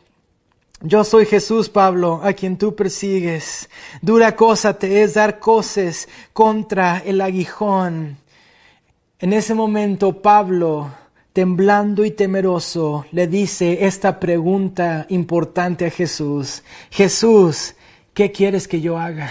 yo 0.81 1.03
soy 1.03 1.27
Jesús, 1.27 1.69
Pablo, 1.69 2.21
a 2.23 2.33
quien 2.33 2.57
tú 2.57 2.75
persigues. 2.77 3.69
Dura 4.01 4.37
cosa 4.37 4.79
te 4.79 5.03
es 5.03 5.15
dar 5.15 5.41
coces 5.41 6.09
contra 6.33 6.99
el 6.99 7.21
aguijón. 7.21 8.19
En 9.19 9.33
ese 9.33 9.55
momento, 9.55 10.23
Pablo, 10.23 10.93
temblando 11.33 12.05
y 12.05 12.13
temeroso, 12.13 13.07
le 13.11 13.27
dice 13.27 13.87
esta 13.87 14.21
pregunta 14.21 15.07
importante 15.09 15.87
a 15.87 15.91
Jesús. 15.91 16.63
Jesús, 16.91 17.75
¿qué 18.15 18.31
quieres 18.31 18.69
que 18.69 18.81
yo 18.81 18.99
haga? 18.99 19.31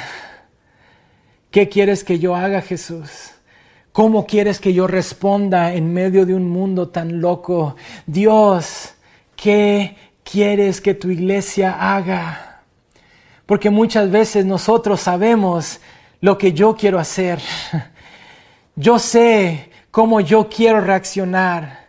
¿Qué 1.49 1.69
quieres 1.69 2.03
que 2.03 2.19
yo 2.19 2.35
haga, 2.35 2.61
Jesús? 2.61 3.31
¿Cómo 3.93 4.27
quieres 4.27 4.59
que 4.59 4.73
yo 4.73 4.85
responda 4.85 5.73
en 5.73 5.93
medio 5.93 6.25
de 6.25 6.35
un 6.35 6.49
mundo 6.49 6.89
tan 6.89 7.21
loco? 7.21 7.77
Dios, 8.05 8.93
¿qué 9.37 9.95
quieres 10.29 10.81
que 10.81 10.93
tu 10.93 11.09
iglesia 11.09 11.95
haga? 11.95 12.61
Porque 13.45 13.69
muchas 13.69 14.11
veces 14.11 14.45
nosotros 14.45 14.99
sabemos 14.99 15.79
lo 16.19 16.37
que 16.37 16.51
yo 16.51 16.75
quiero 16.75 16.99
hacer. 16.99 17.39
Yo 18.75 18.99
sé 18.99 19.71
cómo 19.89 20.19
yo 20.21 20.49
quiero 20.49 20.81
reaccionar. 20.81 21.86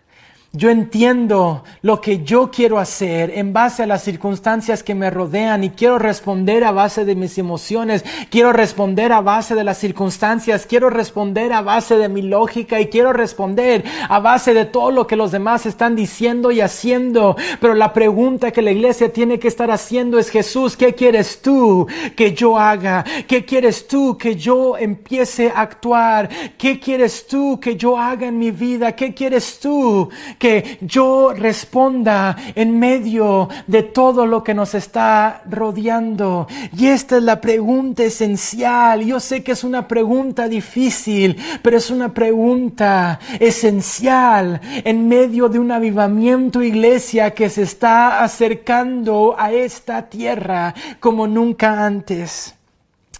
Yo 0.55 0.71
entiendo 0.71 1.63
lo 1.83 2.01
que 2.01 2.25
yo 2.25 2.51
quiero 2.51 2.79
hacer 2.79 3.33
en 3.35 3.53
base 3.53 3.83
a 3.83 3.87
las 3.87 4.03
circunstancias 4.03 4.83
que 4.83 4.95
me 4.95 5.11
rodean 5.11 5.63
y 5.63 5.69
quiero 5.69 5.99
responder 5.99 6.65
a 6.65 6.73
base 6.73 7.05
de 7.05 7.15
mis 7.15 7.37
emociones, 7.37 8.03
quiero 8.31 8.55
responder 8.55 9.13
a 9.13 9.21
base 9.21 9.55
de 9.55 9.63
las 9.63 9.77
circunstancias, 9.77 10.65
quiero 10.65 10.89
responder 10.89 11.53
a 11.53 11.61
base 11.61 11.99
de 11.99 12.09
mi 12.09 12.23
lógica 12.23 12.81
y 12.81 12.87
quiero 12.87 13.13
responder 13.13 13.85
a 14.09 14.21
base 14.21 14.55
de 14.55 14.65
todo 14.65 14.91
lo 14.91 15.07
que 15.07 15.17
los 15.17 15.33
demás 15.33 15.67
están 15.67 15.95
diciendo 15.95 16.51
y 16.51 16.63
haciendo. 16.63 17.37
Pero 17.61 17.75
la 17.75 17.93
pregunta 17.93 18.51
que 18.51 18.63
la 18.63 18.71
iglesia 18.71 19.13
tiene 19.13 19.39
que 19.39 19.49
estar 19.49 19.71
haciendo 19.71 20.19
es 20.19 20.31
Jesús, 20.31 20.79
¿qué 20.79 20.95
quieres 20.95 21.43
tú 21.43 21.87
que 22.17 22.33
yo 22.33 22.59
haga? 22.59 23.05
¿Qué 23.27 23.45
quieres 23.45 23.87
tú 23.87 24.17
que 24.17 24.35
yo 24.35 24.79
empiece 24.79 25.51
a 25.51 25.61
actuar? 25.61 26.31
¿Qué 26.57 26.81
quieres 26.81 27.27
tú 27.27 27.61
que 27.61 27.77
yo 27.77 27.99
haga 27.99 28.29
en 28.29 28.39
mi 28.39 28.51
vida? 28.51 28.97
¿Qué 28.97 29.13
quieres 29.13 29.61
tú? 29.61 30.09
Que 30.39 30.79
yo 30.81 31.33
responda 31.35 32.37
en 32.55 32.79
medio 32.79 33.49
de 33.67 33.83
todo 33.83 34.27
lo 34.27 34.43
que 34.43 34.55
nos 34.55 34.75
está 34.75 35.43
rodeando. 35.49 36.47
Y 36.77 36.87
esta 36.87 37.17
es 37.17 37.23
la 37.23 37.41
pregunta 37.41 38.05
esencial. 38.05 39.05
Yo 39.05 39.21
sé 39.21 39.43
que 39.43 39.53
es 39.53 39.65
una 39.65 39.87
pregunta 39.89 40.49
difícil, 40.49 41.37
pero 41.63 41.77
es 41.77 41.91
una 41.91 42.15
pregunta 42.15 43.19
esencial 43.39 44.61
en 44.85 45.09
medio 45.09 45.49
de 45.49 45.59
un 45.59 45.73
avivamiento 45.73 46.63
iglesia 46.63 47.33
que 47.33 47.49
se 47.49 47.63
está 47.63 48.23
acercando 48.23 49.35
a 49.39 49.53
esta 49.53 50.09
tierra 50.09 50.75
como 51.01 51.27
nunca 51.27 51.85
antes. 51.85 52.58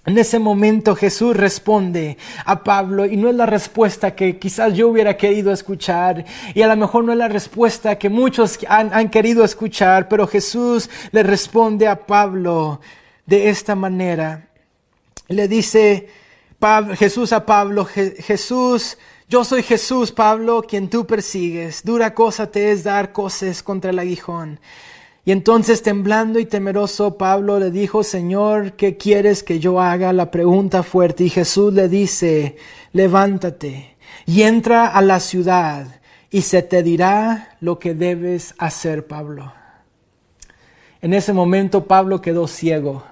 En 0.07 0.17
ese 0.17 0.39
momento 0.39 0.97
Jesús 0.97 1.37
responde 1.37 2.17
a 2.45 2.63
Pablo 2.65 3.05
y 3.05 3.17
no 3.17 3.29
es 3.29 3.35
la 3.35 3.47
respuesta 3.47 4.15
que 4.15 4.39
quizás 4.39 4.73
yo 4.75 4.89
hubiera 4.89 5.17
querido 5.17 5.53
escuchar 5.53 6.25
y 6.55 6.63
a 6.63 6.67
lo 6.67 6.77
mejor 6.77 7.05
no 7.05 7.13
es 7.13 7.19
la 7.19 7.29
respuesta 7.29 7.99
que 7.99 8.09
muchos 8.09 8.59
han, 8.69 9.11
querido 9.11 9.45
escuchar, 9.45 10.09
pero 10.09 10.27
Jesús 10.27 10.89
le 11.13 11.23
responde 11.23 11.89
a 11.89 12.07
Pablo 12.07 12.81
de 13.27 13.51
esta 13.51 13.75
manera. 13.75 14.49
Le 15.29 15.47
dice 15.47 16.09
Jesús 16.97 17.33
a 17.33 17.45
Pablo, 17.45 17.85
Jesús, 17.85 18.97
yo 19.29 19.45
soy 19.45 19.63
Jesús, 19.63 20.11
Pablo, 20.11 20.63
quien 20.63 20.89
tú 20.89 21.07
persigues. 21.07 21.85
Dura 21.85 22.15
cosa 22.15 22.51
te 22.51 22.73
es 22.73 22.83
dar 22.83 23.13
cosas 23.13 23.63
contra 23.63 23.91
el 23.91 23.99
aguijón. 23.99 24.59
Y 25.29 25.33
entonces 25.33 25.83
temblando 25.83 26.39
y 26.39 26.47
temeroso, 26.47 27.19
Pablo 27.19 27.61
le 27.61 27.71
dijo, 27.71 28.03
Señor, 28.03 28.77
¿qué 28.77 28.97
quieres 28.97 29.43
que 29.43 29.61
yo 29.61 29.79
haga? 29.79 30.15
La 30.15 30.31
pregunta 30.31 30.83
fuerte. 30.83 31.25
Y 31.25 31.29
Jesús 31.29 31.75
le 31.75 31.87
dice, 31.91 32.57
levántate 32.95 33.99
y 34.25 34.41
entra 34.41 34.87
a 34.87 35.03
la 35.03 35.21
ciudad 35.21 36.01
y 36.31 36.41
se 36.41 36.63
te 36.63 36.83
dirá 36.83 37.59
lo 37.61 37.79
que 37.79 37.93
debes 37.93 38.55
hacer, 38.57 39.07
Pablo. 39.07 39.53
En 41.03 41.13
ese 41.13 41.35
momento 41.35 41.85
Pablo 41.85 42.23
quedó 42.23 42.47
ciego. 42.47 43.05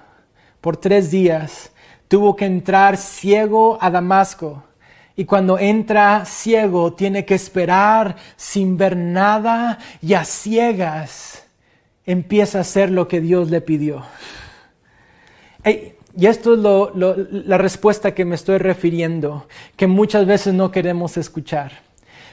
Por 0.59 0.75
tres 0.75 1.11
días 1.11 1.69
tuvo 2.07 2.35
que 2.35 2.45
entrar 2.45 2.97
ciego 2.97 3.77
a 3.79 3.91
Damasco. 3.91 4.63
Y 5.15 5.25
cuando 5.25 5.59
entra 5.59 6.25
ciego 6.25 6.93
tiene 6.93 7.25
que 7.25 7.35
esperar 7.35 8.15
sin 8.35 8.75
ver 8.75 8.97
nada 8.97 9.77
y 10.01 10.15
a 10.15 10.25
ciegas 10.25 11.43
empieza 12.07 12.57
a 12.57 12.61
hacer 12.61 12.89
lo 12.89 13.07
que 13.07 13.21
Dios 13.21 13.51
le 13.51 13.61
pidió. 13.61 14.03
y 15.63 16.25
esto 16.25 16.55
es 16.55 17.45
la 17.45 17.57
respuesta 17.59 18.15
que 18.15 18.25
me 18.25 18.33
estoy 18.33 18.57
refiriendo, 18.57 19.45
que 19.75 19.85
muchas 19.85 20.25
veces 20.25 20.55
no 20.55 20.71
queremos 20.71 21.17
escuchar. 21.17 21.86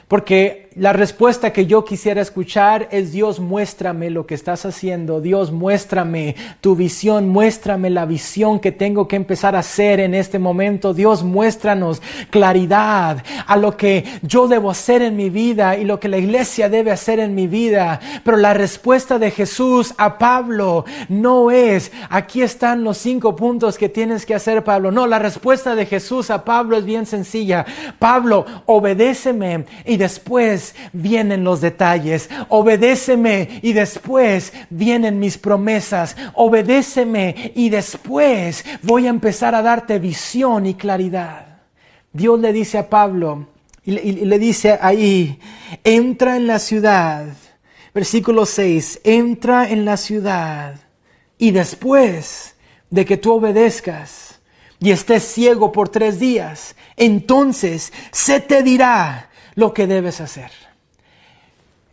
Porque 0.09 0.65
la 0.77 0.93
respuesta 0.93 1.53
que 1.53 1.67
yo 1.67 1.85
quisiera 1.85 2.21
escuchar 2.21 2.89
es 2.91 3.13
Dios 3.13 3.39
muéstrame 3.39 4.11
lo 4.11 4.27
que 4.27 4.35
estás 4.35 4.67
haciendo, 4.67 5.21
Dios 5.21 5.53
muéstrame 5.53 6.35
tu 6.61 6.75
visión, 6.75 7.29
muéstrame 7.29 7.91
la 7.91 8.07
visión 8.07 8.59
que 8.59 8.73
tengo 8.73 9.07
que 9.07 9.15
empezar 9.15 9.55
a 9.55 9.61
hacer 9.61 10.01
en 10.01 10.15
este 10.15 10.41
momento, 10.41 10.93
Dios 10.93 11.23
muéstranos 11.23 12.03
claridad 12.29 13.23
a 13.47 13.57
lo 13.57 13.77
que 13.77 14.05
yo 14.23 14.49
debo 14.49 14.69
hacer 14.69 15.01
en 15.01 15.15
mi 15.15 15.31
vida 15.31 15.77
y 15.77 15.85
lo 15.85 16.01
que 16.01 16.09
la 16.09 16.19
iglesia 16.19 16.69
debe 16.69 16.91
hacer 16.91 17.21
en 17.21 17.37
mi 17.37 17.47
vida. 17.47 18.01
Pero 18.25 18.37
la 18.37 18.53
respuesta 18.53 19.21
de 19.21 19.31
Jesús 19.31 19.95
a 19.97 20.19
Pablo 20.19 20.85
no 21.09 21.53
es, 21.53 21.93
aquí 22.11 22.43
están 22.43 22.83
los 22.83 22.99
cinco 22.99 23.37
puntos 23.37 23.79
que 23.79 23.89
tienes 23.89 24.27
que 24.27 24.35
hacer 24.35 24.65
Pablo, 24.65 24.91
no, 24.91 25.07
la 25.07 25.21
respuesta 25.21 25.77
de 25.77 25.87
Jesús 25.87 26.31
a 26.31 26.45
Pablo 26.45 26.77
es 26.77 26.85
bien 26.85 27.07
sencilla, 27.07 27.65
Pablo, 28.01 28.45
obedéceme 28.67 29.67
y 29.85 29.99
después 30.05 30.75
vienen 30.93 31.45
los 31.45 31.63
detalles. 31.63 32.29
Obedéceme 32.51 33.61
y 33.63 33.73
después 33.73 34.53
vienen 34.69 35.19
mis 35.19 35.39
promesas. 35.39 36.15
Obedéceme 36.35 37.53
y 37.55 37.71
después 37.71 38.65
voy 38.83 39.07
a 39.07 39.11
empezar 39.11 39.55
a 39.55 39.63
darte 39.63 39.99
visión 39.99 40.67
y 40.67 40.75
claridad. 40.75 41.63
Dios 42.13 42.39
le 42.39 42.53
dice 42.53 42.77
a 42.77 42.91
Pablo 42.91 43.47
y 43.83 43.93
le, 43.93 44.39
dice 44.39 44.79
ahí, 44.81 45.39
entra 45.83 46.37
en 46.37 46.47
la 46.47 46.59
ciudad. 46.59 47.27
Versículo 47.95 48.45
6, 48.45 49.01
entra 49.05 49.71
en 49.71 49.85
la 49.85 49.97
ciudad 49.97 50.75
y 51.39 51.51
después 51.51 52.57
de 52.91 53.05
que 53.05 53.17
tú 53.17 53.33
obedezcas 53.33 54.41
y 54.81 54.91
estés 54.91 55.23
ciego 55.23 55.73
por 55.73 55.89
tres 55.89 56.19
días, 56.19 56.77
entonces 56.97 57.93
se 58.11 58.41
te 58.41 58.63
dirá 58.63 59.31
lo 59.55 59.73
que 59.73 59.87
debes 59.87 60.21
hacer. 60.21 60.51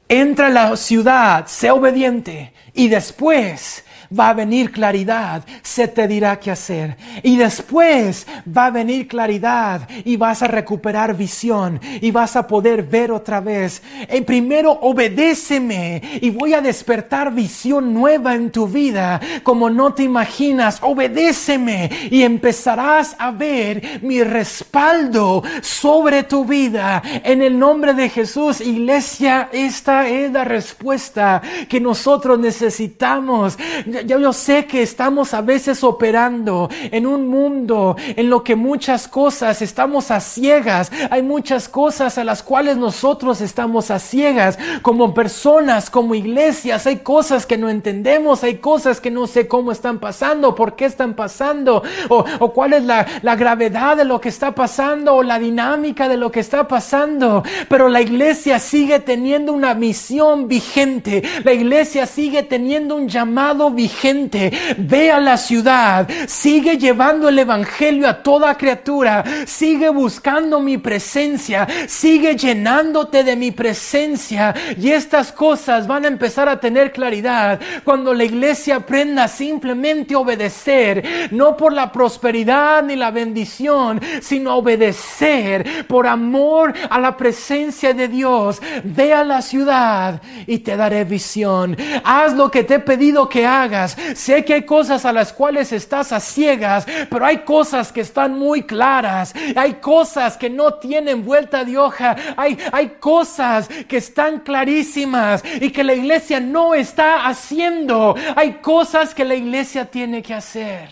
entra 0.07 0.47
a 0.47 0.49
la 0.49 0.75
ciudad, 0.75 1.47
sé 1.47 1.71
obediente 1.71 2.53
y 2.73 2.89
después 2.89 3.85
va 4.17 4.29
a 4.29 4.33
venir 4.33 4.71
claridad, 4.71 5.43
se 5.61 5.87
te 5.87 6.07
dirá 6.07 6.39
qué 6.39 6.51
hacer. 6.51 6.97
Y 7.23 7.37
después 7.37 8.27
va 8.45 8.67
a 8.67 8.71
venir 8.71 9.07
claridad 9.07 9.87
y 10.03 10.17
vas 10.17 10.41
a 10.41 10.47
recuperar 10.47 11.15
visión 11.15 11.79
y 12.01 12.11
vas 12.11 12.35
a 12.35 12.47
poder 12.47 12.83
ver 12.83 13.11
otra 13.11 13.39
vez. 13.39 13.81
En 14.07 14.25
primero 14.25 14.71
obedéceme 14.71 16.19
y 16.21 16.29
voy 16.29 16.53
a 16.53 16.61
despertar 16.61 17.33
visión 17.33 17.93
nueva 17.93 18.35
en 18.35 18.51
tu 18.51 18.67
vida 18.67 19.19
como 19.43 19.69
no 19.69 19.93
te 19.93 20.03
imaginas. 20.03 20.79
Obedéceme 20.81 21.89
y 22.09 22.23
empezarás 22.23 23.15
a 23.17 23.31
ver 23.31 24.01
mi 24.01 24.23
respaldo 24.23 25.43
sobre 25.61 26.23
tu 26.23 26.45
vida. 26.45 27.01
En 27.23 27.41
el 27.41 27.57
nombre 27.57 27.93
de 27.93 28.09
Jesús, 28.09 28.61
iglesia, 28.61 29.49
esta 29.51 30.07
es 30.07 30.31
la 30.31 30.43
respuesta 30.43 31.41
que 31.69 31.79
nosotros 31.79 32.39
necesitamos 32.39 33.57
yo, 34.05 34.33
sé 34.33 34.65
que 34.65 34.81
estamos 34.81 35.33
a 35.33 35.41
veces 35.41 35.83
operando 35.83 36.69
en 36.91 37.05
un 37.05 37.27
mundo 37.27 37.95
en 37.99 38.29
lo 38.29 38.43
que 38.43 38.55
muchas 38.55 39.07
cosas 39.07 39.61
estamos 39.61 40.11
a 40.11 40.19
ciegas. 40.19 40.91
Hay 41.09 41.23
muchas 41.23 41.69
cosas 41.69 42.17
a 42.17 42.23
las 42.23 42.43
cuales 42.43 42.77
nosotros 42.77 43.41
estamos 43.41 43.91
a 43.91 43.99
ciegas 43.99 44.57
como 44.81 45.13
personas, 45.13 45.89
como 45.89 46.15
iglesias. 46.15 46.87
Hay 46.87 46.97
cosas 46.97 47.45
que 47.45 47.57
no 47.57 47.69
entendemos, 47.69 48.43
hay 48.43 48.57
cosas 48.57 49.01
que 49.01 49.11
no 49.11 49.27
sé 49.27 49.47
cómo 49.47 49.71
están 49.71 49.99
pasando, 49.99 50.55
por 50.55 50.75
qué 50.75 50.85
están 50.85 51.15
pasando, 51.15 51.83
o, 52.09 52.25
o 52.39 52.53
cuál 52.53 52.73
es 52.73 52.83
la, 52.83 53.05
la 53.21 53.35
gravedad 53.35 53.97
de 53.97 54.05
lo 54.05 54.21
que 54.21 54.29
está 54.29 54.53
pasando, 54.53 55.15
o 55.15 55.23
la 55.23 55.39
dinámica 55.39 56.07
de 56.07 56.17
lo 56.17 56.31
que 56.31 56.39
está 56.39 56.67
pasando. 56.67 57.43
Pero 57.69 57.89
la 57.89 58.01
iglesia 58.01 58.59
sigue 58.59 58.99
teniendo 58.99 59.53
una 59.53 59.73
misión 59.73 60.47
vigente. 60.47 61.23
La 61.43 61.53
iglesia 61.53 62.05
sigue 62.05 62.43
teniendo 62.43 62.95
un 62.95 63.07
llamado 63.07 63.69
vigente 63.71 63.90
gente, 63.91 64.51
ve 64.77 65.11
a 65.11 65.19
la 65.19 65.37
ciudad, 65.37 66.09
sigue 66.27 66.77
llevando 66.77 67.29
el 67.29 67.39
Evangelio 67.39 68.07
a 68.07 68.23
toda 68.23 68.57
criatura, 68.57 69.23
sigue 69.45 69.89
buscando 69.89 70.59
mi 70.59 70.77
presencia, 70.77 71.67
sigue 71.87 72.35
llenándote 72.35 73.23
de 73.23 73.35
mi 73.35 73.51
presencia 73.51 74.53
y 74.77 74.91
estas 74.91 75.31
cosas 75.31 75.87
van 75.87 76.05
a 76.05 76.07
empezar 76.07 76.49
a 76.49 76.59
tener 76.59 76.91
claridad 76.91 77.59
cuando 77.83 78.13
la 78.13 78.23
iglesia 78.23 78.77
aprenda 78.77 79.27
simplemente 79.27 80.13
a 80.13 80.19
obedecer, 80.19 81.29
no 81.31 81.57
por 81.57 81.73
la 81.73 81.91
prosperidad 81.91 82.83
ni 82.83 82.95
la 82.95 83.11
bendición, 83.11 84.01
sino 84.21 84.55
obedecer 84.55 85.85
por 85.87 86.07
amor 86.07 86.73
a 86.89 86.99
la 86.99 87.17
presencia 87.17 87.93
de 87.93 88.07
Dios. 88.07 88.61
Ve 88.83 89.13
a 89.13 89.23
la 89.23 89.41
ciudad 89.41 90.21
y 90.47 90.59
te 90.59 90.75
daré 90.75 91.03
visión. 91.03 91.75
Haz 92.03 92.33
lo 92.33 92.49
que 92.49 92.63
te 92.63 92.75
he 92.75 92.79
pedido 92.79 93.27
que 93.29 93.45
hagas 93.45 93.70
Sé 94.15 94.43
que 94.45 94.53
hay 94.53 94.63
cosas 94.63 95.05
a 95.05 95.13
las 95.13 95.33
cuales 95.33 95.71
estás 95.71 96.11
a 96.11 96.19
ciegas, 96.19 96.85
pero 97.09 97.25
hay 97.25 97.39
cosas 97.39 97.91
que 97.91 98.01
están 98.01 98.37
muy 98.37 98.63
claras. 98.63 99.33
Hay 99.55 99.75
cosas 99.75 100.37
que 100.37 100.49
no 100.49 100.75
tienen 100.75 101.23
vuelta 101.23 101.63
de 101.63 101.77
hoja. 101.77 102.15
Hay, 102.37 102.57
hay 102.71 102.89
cosas 102.99 103.67
que 103.87 103.97
están 103.97 104.39
clarísimas 104.39 105.43
y 105.59 105.71
que 105.71 105.83
la 105.83 105.93
iglesia 105.93 106.39
no 106.39 106.73
está 106.73 107.27
haciendo. 107.27 108.15
Hay 108.35 108.53
cosas 108.61 109.15
que 109.15 109.25
la 109.25 109.35
iglesia 109.35 109.85
tiene 109.85 110.21
que 110.21 110.33
hacer 110.33 110.89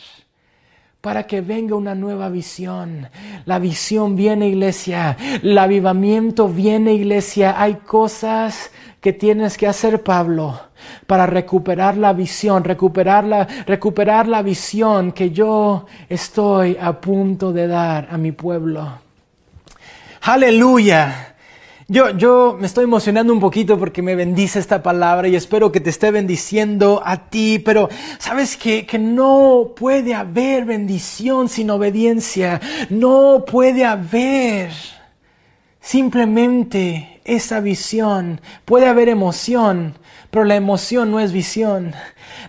para 1.01 1.23
que 1.27 1.41
venga 1.41 1.75
una 1.75 1.95
nueva 1.95 2.29
visión. 2.29 3.07
La 3.45 3.59
visión 3.59 4.15
viene, 4.15 4.49
iglesia. 4.49 5.15
El 5.41 5.57
avivamiento 5.57 6.47
viene, 6.49 6.93
iglesia. 6.93 7.55
Hay 7.61 7.75
cosas 7.75 8.71
que 9.01 9.13
tienes 9.13 9.57
que 9.57 9.67
hacer, 9.67 10.03
Pablo, 10.03 10.59
para 11.07 11.25
recuperar 11.25 11.95
la 11.97 12.13
visión, 12.13 12.63
recuperar 12.63 13.23
la, 13.23 13.47
recuperar 13.65 14.27
la 14.27 14.41
visión 14.41 15.11
que 15.11 15.31
yo 15.31 15.85
estoy 16.09 16.77
a 16.79 16.99
punto 16.99 17.53
de 17.53 17.67
dar 17.67 18.09
a 18.11 18.17
mi 18.17 18.31
pueblo. 18.31 18.91
Aleluya. 20.21 21.35
Yo, 21.91 22.11
yo 22.11 22.55
me 22.59 22.67
estoy 22.67 22.83
emocionando 22.83 23.33
un 23.33 23.39
poquito 23.39 23.79
porque 23.79 24.03
me 24.03 24.13
bendice 24.13 24.59
esta 24.59 24.83
palabra 24.83 25.27
y 25.27 25.35
espero 25.35 25.71
que 25.71 25.79
te 25.79 25.89
esté 25.89 26.11
bendiciendo 26.11 27.01
a 27.03 27.29
ti, 27.29 27.57
pero 27.57 27.89
sabes 28.19 28.57
que, 28.57 28.85
que 28.85 28.99
no 28.99 29.71
puede 29.75 30.13
haber 30.13 30.65
bendición 30.65 31.49
sin 31.49 31.71
obediencia, 31.71 32.61
no 32.91 33.43
puede 33.43 33.85
haber 33.85 34.69
simplemente 35.81 37.18
esa 37.35 37.59
visión. 37.59 38.41
Puede 38.65 38.87
haber 38.87 39.09
emoción, 39.09 39.95
pero 40.31 40.45
la 40.45 40.55
emoción 40.55 41.11
no 41.11 41.19
es 41.19 41.31
visión. 41.31 41.93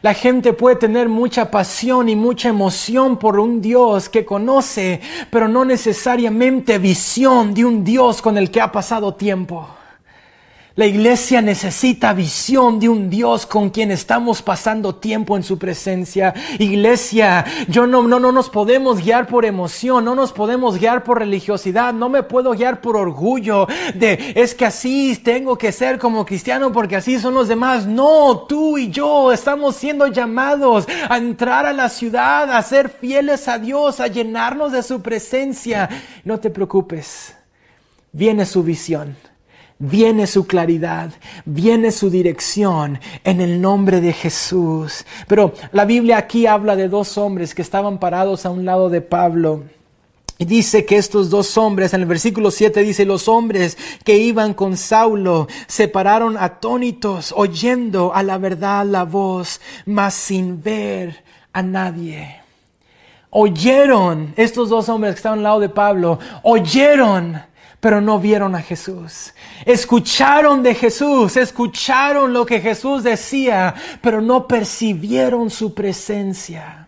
La 0.03 0.15
gente 0.15 0.53
puede 0.53 0.77
tener 0.77 1.09
mucha 1.09 1.51
pasión 1.51 2.09
y 2.09 2.17
mucha 2.17 2.49
emoción 2.49 3.19
por 3.19 3.39
un 3.39 3.61
Dios 3.61 4.09
que 4.09 4.25
conoce, 4.25 5.01
pero 5.31 5.49
no 5.49 5.65
necesariamente 5.65 6.79
visión 6.79 7.55
de 7.55 7.65
un 7.65 7.85
Dios 7.85 8.23
con 8.23 8.39
el 8.39 8.51
que 8.51 8.61
ha 8.61 8.71
pasado 8.71 9.15
tiempo. 9.15 9.80
La 10.77 10.87
iglesia 10.87 11.43
necesita 11.43 12.13
visión 12.13 12.79
de 12.79 12.89
un 12.89 13.11
Dios 13.11 13.45
con 13.45 13.71
quien 13.71 13.91
estamos 13.91 14.41
pasando 14.41 14.95
tiempo 14.95 15.37
en 15.37 15.43
su 15.43 15.59
presencia. 15.59 16.33
Iglesia, 16.61 17.45
yo 17.67 17.89
no, 17.89 18.05
no, 18.05 18.21
no 18.21 18.31
nos 18.31 18.49
podemos 18.51 19.03
guiar 19.03 19.27
por 19.27 19.45
emoción, 19.45 20.05
no 20.05 20.15
nos 20.15 20.33
podemos 20.33 20.79
guiar 20.79 21.03
por 21.03 21.19
religiosidad, 21.19 21.93
no 21.93 22.09
me 22.09 22.23
puedo 22.23 22.53
guiar 22.53 22.81
por 22.81 22.97
orgullo 22.97 23.67
de 23.95 24.33
es 24.37 24.55
que 24.55 24.65
así 24.65 25.17
tengo 25.17 25.59
que 25.59 25.73
ser 25.73 25.99
como 25.99 26.25
cristiano 26.25 26.71
porque 26.71 26.95
así 26.95 27.19
son 27.19 27.35
los 27.35 27.49
demás. 27.49 27.85
No, 27.85 28.47
tú 28.49 28.79
y 28.79 28.91
yo 28.91 29.33
estamos 29.33 29.75
siendo 29.75 30.07
llamados 30.07 30.87
a 31.09 31.17
entrar 31.17 31.67
a 31.67 31.73
la 31.73 31.89
ciudad, 31.89 32.49
a 32.53 32.63
ser 32.63 32.91
fieles 32.91 33.49
a 33.49 33.59
Dios, 33.59 33.99
a 33.99 34.07
llenarnos 34.07 34.71
de 34.71 34.85
su 34.85 35.03
presencia. 35.03 35.89
No 36.25 36.39
te 36.39 36.49
preocupes, 36.49 37.35
viene 38.13 38.47
su 38.47 38.63
visión 38.63 39.30
viene 39.81 40.29
su 40.29 40.47
claridad, 40.47 41.11
viene 41.45 41.91
su 41.91 42.11
dirección 42.11 43.01
en 43.25 43.41
el 43.41 43.61
nombre 43.61 44.01
de 44.01 44.13
Jesús. 44.13 45.05
Pero 45.27 45.53
la 45.73 45.85
Biblia 45.85 46.19
aquí 46.19 46.47
habla 46.47 46.77
de 46.77 46.89
dos 46.89 47.19
hombres 47.19 47.55
que 47.55 47.63
estaban 47.63 47.99
parados 47.99 48.47
a 48.47 48.51
un 48.51 48.65
lado 48.65 48.89
de 48.91 49.01
Pablo. 49.01 49.65
Y 50.39 50.45
dice 50.45 50.87
que 50.87 50.97
estos 50.97 51.29
dos 51.29 51.59
hombres, 51.59 51.93
en 51.93 52.03
el 52.03 52.07
versículo 52.07 52.51
7 52.51 52.83
dice, 52.83 53.05
los 53.05 53.29
hombres 53.29 53.77
que 54.05 54.17
iban 54.17 54.55
con 54.55 54.77
Saulo 54.77 55.49
se 55.67 55.89
pararon 55.89 56.39
atónitos, 56.39 57.35
oyendo 57.37 58.15
a 58.15 58.23
la 58.23 58.39
verdad 58.39 58.87
la 58.87 59.05
voz, 59.05 59.61
mas 59.85 60.15
sin 60.15 60.63
ver 60.63 61.25
a 61.53 61.63
nadie. 61.63 62.37
Oyeron, 63.29 64.33
estos 64.37 64.71
dos 64.71 64.89
hombres 64.89 65.13
que 65.13 65.19
estaban 65.19 65.41
al 65.41 65.45
lado 65.45 65.61
de 65.61 65.69
Pablo, 65.69 66.19
oyeron 66.43 67.41
pero 67.81 68.01
no 68.01 68.19
vieron 68.19 68.55
a 68.55 68.63
Jesús. 68.63 69.35
Escucharon 69.65 70.63
de 70.63 70.75
Jesús, 70.75 71.37
escucharon 71.37 72.33
lo 72.33 72.47
que 72.47 72.61
Jesús 72.61 73.03
decía, 73.03 73.75
pero 74.01 74.21
no 74.21 74.47
percibieron 74.47 75.51
su 75.51 75.75
presencia 75.75 76.80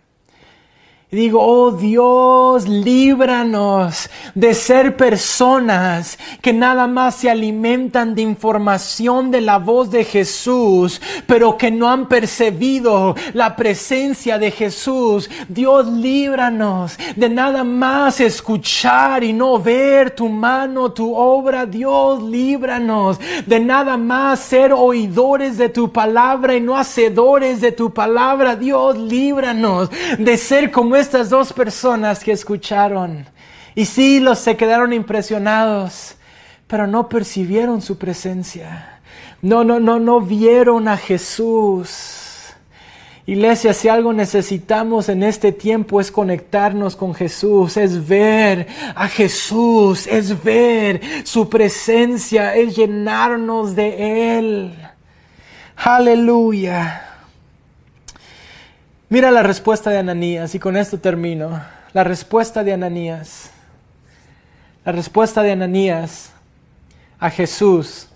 digo, 1.12 1.42
oh 1.42 1.72
Dios, 1.72 2.66
líbranos 2.66 4.08
de 4.34 4.54
ser 4.54 4.96
personas 4.96 6.18
que 6.40 6.54
nada 6.54 6.86
más 6.86 7.16
se 7.16 7.28
alimentan 7.28 8.14
de 8.14 8.22
información 8.22 9.30
de 9.30 9.42
la 9.42 9.58
voz 9.58 9.90
de 9.90 10.04
Jesús, 10.06 11.02
pero 11.26 11.58
que 11.58 11.70
no 11.70 11.90
han 11.90 12.08
percibido 12.08 13.14
la 13.34 13.56
presencia 13.56 14.38
de 14.38 14.50
Jesús. 14.50 15.28
Dios, 15.50 15.86
líbranos 15.86 16.96
de 17.14 17.28
nada 17.28 17.62
más 17.62 18.18
escuchar 18.18 19.22
y 19.22 19.34
no 19.34 19.58
ver 19.58 20.12
tu 20.12 20.30
mano, 20.30 20.92
tu 20.92 21.14
obra. 21.14 21.66
Dios, 21.66 22.22
líbranos 22.22 23.20
de 23.44 23.60
nada 23.60 23.98
más 23.98 24.40
ser 24.40 24.72
oidores 24.72 25.58
de 25.58 25.68
tu 25.68 25.92
palabra 25.92 26.56
y 26.56 26.60
no 26.62 26.74
hacedores 26.74 27.60
de 27.60 27.72
tu 27.72 27.92
palabra. 27.92 28.56
Dios, 28.56 28.96
líbranos 28.96 29.90
de 30.18 30.38
ser 30.38 30.70
como 30.70 31.01
estas 31.02 31.28
dos 31.28 31.52
personas 31.52 32.22
que 32.24 32.32
escucharon. 32.32 33.26
Y 33.74 33.84
sí, 33.84 34.20
los 34.20 34.38
se 34.38 34.56
quedaron 34.56 34.92
impresionados, 34.92 36.14
pero 36.66 36.86
no 36.86 37.08
percibieron 37.08 37.82
su 37.82 37.98
presencia. 37.98 39.00
No, 39.42 39.64
no, 39.64 39.80
no, 39.80 39.98
no 39.98 40.20
vieron 40.20 40.88
a 40.88 40.96
Jesús. 40.96 42.22
Iglesia, 43.26 43.72
si 43.72 43.88
algo 43.88 44.12
necesitamos 44.12 45.08
en 45.08 45.22
este 45.22 45.52
tiempo 45.52 46.00
es 46.00 46.10
conectarnos 46.10 46.96
con 46.96 47.14
Jesús, 47.14 47.76
es 47.76 48.06
ver 48.06 48.66
a 48.94 49.08
Jesús, 49.08 50.06
es 50.06 50.42
ver 50.42 51.00
su 51.24 51.48
presencia, 51.48 52.54
es 52.54 52.76
llenarnos 52.76 53.76
de 53.76 54.38
Él. 54.38 54.74
Aleluya. 55.76 57.11
Mira 59.12 59.30
la 59.30 59.42
respuesta 59.42 59.90
de 59.90 59.98
Ananías 59.98 60.54
y 60.54 60.58
con 60.58 60.74
esto 60.74 60.98
termino. 60.98 61.62
La 61.92 62.02
respuesta 62.02 62.64
de 62.64 62.72
Ananías. 62.72 63.50
La 64.86 64.92
respuesta 64.92 65.42
de 65.42 65.52
Ananías 65.52 66.32
a 67.18 67.28
Jesús 67.28 68.08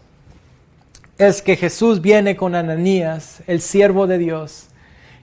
es 1.18 1.42
que 1.42 1.56
Jesús 1.56 2.00
viene 2.00 2.34
con 2.34 2.54
Ananías, 2.54 3.42
el 3.46 3.60
siervo 3.60 4.06
de 4.06 4.16
Dios, 4.16 4.68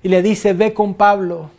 y 0.03 0.09
le 0.09 0.21
dice, 0.21 0.53
ve 0.53 0.75
con 0.75 0.93
Pablo, 0.93 1.49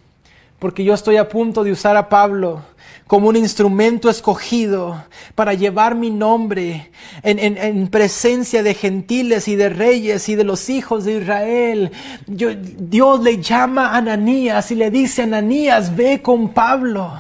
porque 0.61 0.85
yo 0.85 0.95
estoy 0.95 1.17
a 1.17 1.29
punto 1.29 1.65
de 1.65 1.73
usar 1.73 1.97
a 1.97 2.09
Pablo 2.09 2.63
como 3.07 3.29
un 3.29 3.37
instrumento 3.37 4.09
escogido 4.09 5.05
para 5.35 5.55
llevar 5.55 5.95
mi 5.95 6.11
nombre 6.11 6.91
en, 7.23 7.89
presencia 7.89 8.63
de 8.63 8.75
gentiles 8.75 9.47
y 9.49 9.57
de 9.57 9.69
reyes 9.69 10.29
y 10.29 10.35
de 10.35 10.45
los 10.45 10.71
hijos 10.71 11.05
de 11.05 11.19
Israel. 11.19 11.93
Dios 12.27 13.21
le 13.23 13.43
llama 13.43 13.89
a 13.89 13.99
Ananías 13.99 14.71
y 14.71 14.75
le 14.75 14.91
dice, 14.91 15.23
Ananías, 15.23 15.95
ve 15.95 16.23
con 16.23 16.49
Pablo 16.49 17.13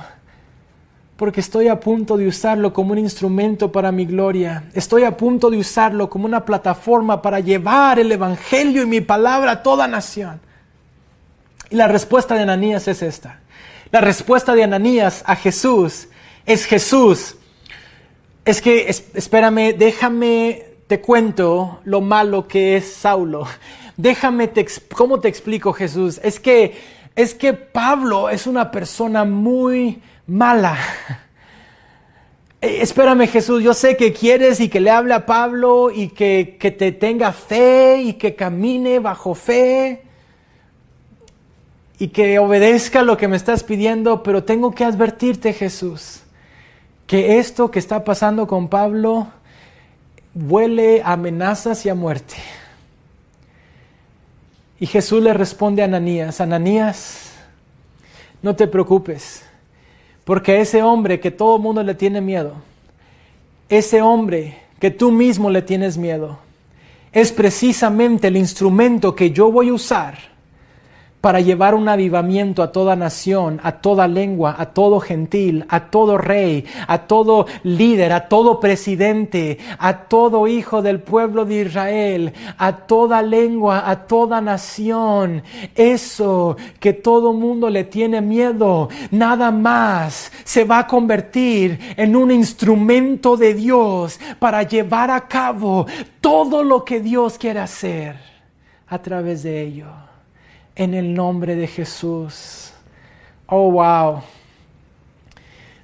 porque 1.16 1.40
estoy 1.40 1.68
a 1.68 1.78
punto 1.78 2.16
de 2.16 2.26
usarlo 2.26 2.72
como 2.72 2.92
un 2.92 2.98
instrumento 2.98 3.70
para 3.70 3.92
mi 3.92 4.04
gloria. 4.04 4.64
Estoy 4.74 5.04
a 5.04 5.16
punto 5.16 5.48
de 5.48 5.58
usarlo 5.58 6.10
como 6.10 6.26
una 6.26 6.44
plataforma 6.44 7.22
para 7.22 7.38
llevar 7.40 8.00
el 8.00 8.10
Evangelio 8.10 8.82
y 8.82 8.86
mi 8.86 9.00
palabra 9.00 9.52
a 9.52 9.62
toda 9.62 9.86
nación. 9.86 10.40
Y 11.70 11.76
la 11.76 11.86
respuesta 11.86 12.34
de 12.34 12.42
Ananías 12.42 12.88
es 12.88 13.00
esta. 13.02 13.40
La 13.94 14.00
respuesta 14.00 14.56
de 14.56 14.64
Ananías 14.64 15.22
a 15.24 15.36
Jesús 15.36 16.08
es 16.46 16.66
Jesús. 16.66 17.36
Es 18.44 18.60
que, 18.60 18.88
espérame, 18.88 19.72
déjame, 19.78 20.64
te 20.88 21.00
cuento 21.00 21.78
lo 21.84 22.00
malo 22.00 22.48
que 22.48 22.76
es 22.76 22.92
Saulo. 22.92 23.46
Déjame, 23.96 24.48
te, 24.48 24.66
¿cómo 24.92 25.20
te 25.20 25.28
explico 25.28 25.72
Jesús? 25.72 26.20
Es 26.24 26.40
que, 26.40 26.74
es 27.14 27.34
que 27.34 27.52
Pablo 27.52 28.30
es 28.30 28.48
una 28.48 28.72
persona 28.72 29.24
muy 29.24 30.02
mala. 30.26 30.76
Eh, 32.60 32.78
espérame 32.80 33.28
Jesús, 33.28 33.62
yo 33.62 33.74
sé 33.74 33.94
que 33.94 34.14
quieres 34.14 34.58
y 34.58 34.70
que 34.70 34.80
le 34.80 34.90
hable 34.90 35.12
a 35.12 35.26
Pablo 35.26 35.90
y 35.90 36.08
que, 36.08 36.56
que 36.58 36.70
te 36.70 36.92
tenga 36.92 37.30
fe 37.30 38.00
y 38.00 38.14
que 38.14 38.34
camine 38.34 39.00
bajo 39.00 39.34
fe 39.34 40.02
y 42.04 42.08
que 42.08 42.38
obedezca 42.38 43.02
lo 43.02 43.16
que 43.16 43.28
me 43.28 43.36
estás 43.38 43.64
pidiendo, 43.64 44.22
pero 44.22 44.44
tengo 44.44 44.74
que 44.74 44.84
advertirte 44.84 45.54
Jesús 45.54 46.20
que 47.06 47.38
esto 47.38 47.70
que 47.70 47.78
está 47.78 48.04
pasando 48.04 48.46
con 48.46 48.68
Pablo 48.68 49.28
huele 50.34 51.00
a 51.00 51.14
amenazas 51.14 51.86
y 51.86 51.88
a 51.88 51.94
muerte. 51.94 52.34
Y 54.78 54.84
Jesús 54.84 55.22
le 55.22 55.32
responde 55.32 55.80
a 55.80 55.86
Ananías, 55.86 56.42
Ananías, 56.42 57.32
no 58.42 58.54
te 58.54 58.66
preocupes, 58.66 59.42
porque 60.24 60.60
ese 60.60 60.82
hombre 60.82 61.20
que 61.20 61.30
todo 61.30 61.58
mundo 61.58 61.82
le 61.82 61.94
tiene 61.94 62.20
miedo, 62.20 62.52
ese 63.70 64.02
hombre 64.02 64.58
que 64.78 64.90
tú 64.90 65.10
mismo 65.10 65.48
le 65.48 65.62
tienes 65.62 65.96
miedo, 65.96 66.38
es 67.12 67.32
precisamente 67.32 68.28
el 68.28 68.36
instrumento 68.36 69.14
que 69.14 69.30
yo 69.30 69.50
voy 69.50 69.70
a 69.70 69.72
usar 69.72 70.33
para 71.24 71.40
llevar 71.40 71.74
un 71.74 71.88
avivamiento 71.88 72.62
a 72.62 72.70
toda 72.70 72.96
nación, 72.96 73.58
a 73.62 73.72
toda 73.72 74.06
lengua, 74.06 74.56
a 74.58 74.66
todo 74.66 75.00
gentil, 75.00 75.64
a 75.70 75.88
todo 75.88 76.18
rey, 76.18 76.66
a 76.86 76.98
todo 76.98 77.46
líder, 77.62 78.12
a 78.12 78.28
todo 78.28 78.60
presidente, 78.60 79.56
a 79.78 80.00
todo 80.00 80.46
hijo 80.46 80.82
del 80.82 81.00
pueblo 81.00 81.46
de 81.46 81.62
Israel, 81.62 82.34
a 82.58 82.72
toda 82.76 83.22
lengua, 83.22 83.88
a 83.88 84.04
toda 84.06 84.42
nación. 84.42 85.42
Eso 85.74 86.58
que 86.78 86.92
todo 86.92 87.32
mundo 87.32 87.70
le 87.70 87.84
tiene 87.84 88.20
miedo, 88.20 88.90
nada 89.10 89.50
más 89.50 90.30
se 90.44 90.64
va 90.64 90.80
a 90.80 90.86
convertir 90.86 91.94
en 91.96 92.16
un 92.16 92.32
instrumento 92.32 93.38
de 93.38 93.54
Dios 93.54 94.20
para 94.38 94.62
llevar 94.62 95.10
a 95.10 95.26
cabo 95.26 95.86
todo 96.20 96.62
lo 96.62 96.84
que 96.84 97.00
Dios 97.00 97.38
quiere 97.38 97.60
hacer 97.60 98.16
a 98.88 98.98
través 98.98 99.42
de 99.42 99.62
ello 99.62 100.13
en 100.76 100.94
el 100.94 101.14
nombre 101.14 101.56
de 101.56 101.66
Jesús. 101.66 102.72
Oh, 103.46 103.70
wow. 103.70 104.22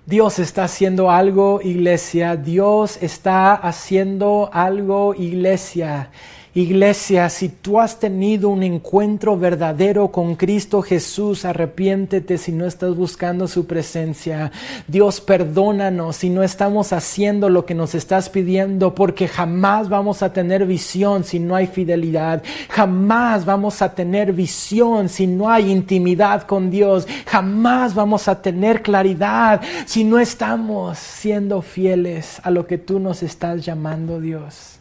Dios 0.07 0.39
está 0.39 0.65
haciendo 0.65 1.11
algo, 1.11 1.61
iglesia. 1.63 2.37
Dios 2.37 2.99
está 3.01 3.55
haciendo 3.55 4.51
algo, 4.53 5.15
iglesia. 5.15 6.11
Iglesia, 6.53 7.29
si 7.29 7.49
tú 7.49 7.79
has 7.79 8.01
tenido 8.01 8.49
un 8.49 8.65
encuentro 8.65 9.39
verdadero 9.39 10.11
con 10.11 10.35
Cristo 10.35 10.83
Jesús, 10.83 11.45
arrepiéntete 11.45 12.39
si 12.39 12.51
no 12.51 12.67
estás 12.67 12.97
buscando 12.97 13.47
su 13.47 13.67
presencia. 13.67 14.51
Dios, 14.89 15.21
perdónanos 15.21 16.17
si 16.17 16.29
no 16.29 16.43
estamos 16.43 16.93
haciendo 16.93 17.49
lo 17.51 17.67
que 17.67 17.77
nos 17.77 17.95
estás 17.95 18.29
pidiendo, 18.29 18.97
porque 18.97 19.29
jamás 19.29 19.89
vamos 19.89 20.25
a 20.25 20.33
tener 20.33 20.67
visión 20.67 21.23
si 21.23 21.39
no 21.39 21.55
hay 21.55 21.69
fidelidad. 21.69 22.43
Jamás 22.69 23.45
vamos 23.45 23.81
a 23.81 23.95
tener 23.95 24.33
visión 24.33 25.09
si 25.09 25.29
no 25.29 25.51
hay 25.51 25.71
intimidad 25.71 26.43
con 26.49 26.69
Dios. 26.69 27.07
Jamás 27.27 27.95
vamos 27.95 28.27
a 28.27 28.43
tener 28.43 28.83
claridad 28.83 29.61
si 29.87 30.03
no 30.03 30.19
estamos 30.19 30.99
siendo 30.99 31.63
fieles 31.63 32.41
a 32.43 32.51
lo 32.51 32.67
que 32.67 32.77
tú 32.77 32.99
nos 32.99 33.23
estás 33.23 33.65
llamando, 33.65 34.21
Dios. 34.21 34.80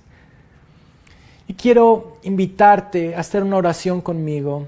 Y 1.50 1.56
quiero 1.56 2.20
invitarte 2.22 3.16
a 3.16 3.22
hacer 3.22 3.42
una 3.42 3.58
oración 3.58 4.02
conmigo. 4.02 4.68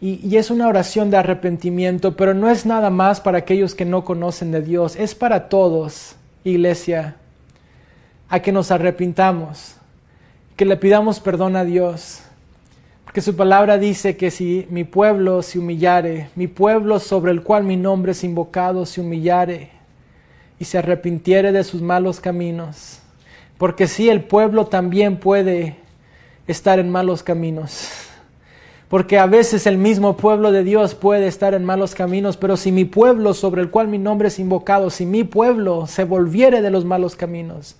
Y, 0.00 0.36
es 0.36 0.50
una 0.50 0.66
oración 0.66 1.10
de 1.10 1.16
arrepentimiento, 1.16 2.16
pero 2.16 2.34
no 2.34 2.50
es 2.50 2.66
nada 2.66 2.90
más 2.90 3.20
para 3.20 3.38
aquellos 3.38 3.76
que 3.76 3.84
no 3.84 4.04
conocen 4.04 4.50
de 4.50 4.60
Dios, 4.60 4.96
es 4.96 5.14
para 5.14 5.48
todos, 5.48 6.16
iglesia, 6.42 7.14
a 8.28 8.40
que 8.40 8.50
nos 8.50 8.72
arrepintamos, 8.72 9.76
que 10.56 10.64
le 10.64 10.76
pidamos 10.76 11.20
perdón 11.20 11.54
a 11.54 11.62
Dios. 11.62 12.22
Porque 13.04 13.20
su 13.20 13.36
palabra 13.36 13.78
dice 13.78 14.16
que 14.16 14.32
si 14.32 14.66
mi 14.70 14.82
pueblo 14.82 15.40
se 15.42 15.60
humillare, 15.60 16.30
mi 16.34 16.48
pueblo 16.48 16.98
sobre 16.98 17.30
el 17.30 17.44
cual 17.44 17.62
mi 17.62 17.76
nombre 17.76 18.10
es 18.10 18.24
invocado 18.24 18.86
se 18.86 19.00
humillare 19.00 19.70
y 20.58 20.64
se 20.64 20.78
arrepintiere 20.78 21.52
de 21.52 21.62
sus 21.62 21.80
malos 21.80 22.18
caminos. 22.18 22.98
Porque 23.56 23.86
si 23.86 24.08
el 24.08 24.22
pueblo 24.24 24.66
también 24.66 25.18
puede 25.18 25.76
estar 26.48 26.78
en 26.78 26.90
malos 26.90 27.22
caminos. 27.22 27.88
Porque 28.88 29.18
a 29.18 29.26
veces 29.26 29.66
el 29.66 29.76
mismo 29.76 30.16
pueblo 30.16 30.50
de 30.50 30.64
Dios 30.64 30.94
puede 30.94 31.26
estar 31.26 31.52
en 31.52 31.64
malos 31.64 31.94
caminos, 31.94 32.38
pero 32.38 32.56
si 32.56 32.72
mi 32.72 32.86
pueblo 32.86 33.34
sobre 33.34 33.60
el 33.60 33.70
cual 33.70 33.86
mi 33.86 33.98
nombre 33.98 34.28
es 34.28 34.38
invocado, 34.38 34.88
si 34.88 35.04
mi 35.04 35.24
pueblo 35.24 35.86
se 35.86 36.04
volviere 36.04 36.62
de 36.62 36.70
los 36.70 36.86
malos 36.86 37.14
caminos, 37.14 37.76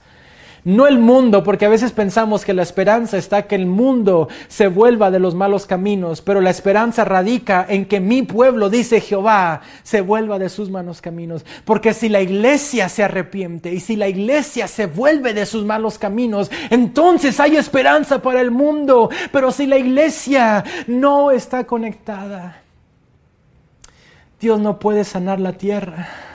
no 0.69 0.87
el 0.87 0.99
mundo, 0.99 1.43
porque 1.43 1.65
a 1.65 1.71
veces 1.71 1.93
pensamos 1.93 2.45
que 2.45 2.53
la 2.53 2.63
esperanza 2.63 3.17
está 3.17 3.47
que 3.47 3.55
el 3.55 3.65
mundo 3.65 4.29
se 4.49 4.69
vuelva 4.69 5.11
de 5.11 5.19
los 5.19 5.35
malos 5.35 5.65
caminos, 5.65 6.21
pero 6.21 6.43
la 6.43 6.51
esperanza 6.51 7.07
radica 7.07 7.65
en 7.67 7.87
que 7.87 8.01
mi 8.01 8.23
pueblo, 8.23 8.69
dice 8.69 9.01
Jehová, 9.01 9.63
se 9.83 10.03
vuelva 10.03 10.39
de 10.39 10.51
sus 10.51 10.69
malos 10.69 11.01
caminos. 11.01 11.47
Porque 11.65 11.95
si 11.95 12.11
la 12.11 12.21
iglesia 12.21 12.91
se 12.91 13.03
arrepiente 13.03 13.73
y 13.73 13.81
si 13.81 13.97
la 13.97 14.09
iglesia 14.09 14.69
se 14.69 14.85
vuelve 14.85 15.33
de 15.33 15.47
sus 15.47 15.65
malos 15.65 15.99
caminos, 15.99 16.51
entonces 16.69 17.41
hay 17.41 17.57
esperanza 17.57 18.21
para 18.21 18.43
el 18.43 18.51
mundo. 18.51 19.09
Pero 19.33 19.51
si 19.53 19.67
la 19.67 19.79
iglesia 19.79 20.65
no 20.87 21.31
está 21.31 21.65
conectada, 21.65 22.61
Dios 24.39 24.61
no 24.61 24.79
puede 24.79 25.05
sanar 25.05 25.41
la 25.41 25.55
tierra. 25.55 26.28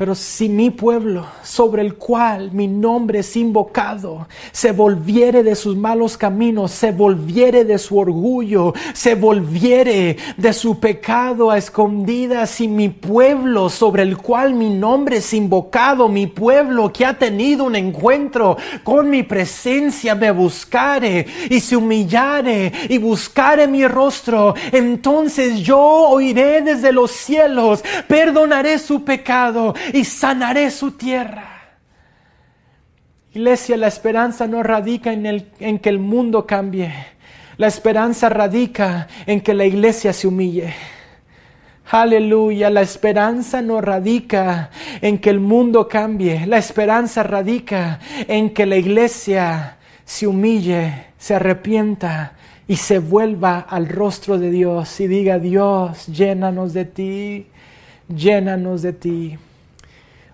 Pero 0.00 0.14
si 0.14 0.48
mi 0.48 0.70
pueblo, 0.70 1.26
sobre 1.42 1.82
el 1.82 1.96
cual 1.96 2.52
mi 2.52 2.66
nombre 2.66 3.18
es 3.18 3.36
invocado, 3.36 4.28
se 4.50 4.72
volviere 4.72 5.42
de 5.42 5.54
sus 5.54 5.76
malos 5.76 6.16
caminos, 6.16 6.70
se 6.70 6.90
volviere 6.90 7.66
de 7.66 7.76
su 7.76 7.98
orgullo, 7.98 8.72
se 8.94 9.14
volviere 9.14 10.16
de 10.38 10.54
su 10.54 10.80
pecado 10.80 11.50
a 11.50 11.58
escondidas, 11.58 12.48
si 12.48 12.66
mi 12.66 12.88
pueblo, 12.88 13.68
sobre 13.68 14.02
el 14.02 14.16
cual 14.16 14.54
mi 14.54 14.70
nombre 14.70 15.18
es 15.18 15.34
invocado, 15.34 16.08
mi 16.08 16.26
pueblo 16.26 16.90
que 16.90 17.04
ha 17.04 17.18
tenido 17.18 17.64
un 17.64 17.76
encuentro 17.76 18.56
con 18.82 19.10
mi 19.10 19.22
presencia, 19.22 20.14
me 20.14 20.30
buscare 20.30 21.26
y 21.50 21.60
se 21.60 21.76
humillare 21.76 22.72
y 22.88 22.96
buscare 22.96 23.68
mi 23.68 23.86
rostro, 23.86 24.54
entonces 24.72 25.60
yo 25.60 25.78
oiré 25.78 26.62
desde 26.62 26.90
los 26.90 27.10
cielos, 27.10 27.84
perdonaré 28.08 28.78
su 28.78 29.04
pecado 29.04 29.74
y 29.92 30.04
sanaré 30.04 30.70
su 30.70 30.92
tierra. 30.92 31.60
Iglesia, 33.32 33.76
la 33.76 33.86
esperanza 33.86 34.46
no 34.46 34.62
radica 34.62 35.12
en, 35.12 35.26
el, 35.26 35.50
en 35.60 35.78
que 35.78 35.88
el 35.88 35.98
mundo 35.98 36.46
cambie. 36.46 36.92
La 37.58 37.68
esperanza 37.68 38.28
radica 38.28 39.06
en 39.26 39.40
que 39.40 39.54
la 39.54 39.64
iglesia 39.66 40.12
se 40.12 40.26
humille. 40.26 40.74
Aleluya, 41.92 42.70
la 42.70 42.82
esperanza 42.82 43.62
no 43.62 43.80
radica 43.80 44.70
en 45.00 45.18
que 45.18 45.30
el 45.30 45.40
mundo 45.40 45.88
cambie. 45.88 46.46
La 46.46 46.58
esperanza 46.58 47.22
radica 47.22 48.00
en 48.28 48.50
que 48.50 48.66
la 48.66 48.76
iglesia 48.76 49.76
se 50.04 50.26
humille, 50.26 51.06
se 51.18 51.34
arrepienta 51.34 52.32
y 52.66 52.76
se 52.76 52.98
vuelva 52.98 53.60
al 53.60 53.88
rostro 53.88 54.38
de 54.38 54.50
Dios 54.50 55.00
y 55.00 55.08
diga, 55.08 55.38
Dios, 55.38 56.06
llénanos 56.06 56.72
de 56.72 56.84
ti, 56.84 57.46
llénanos 58.08 58.82
de 58.82 58.92
ti. 58.92 59.38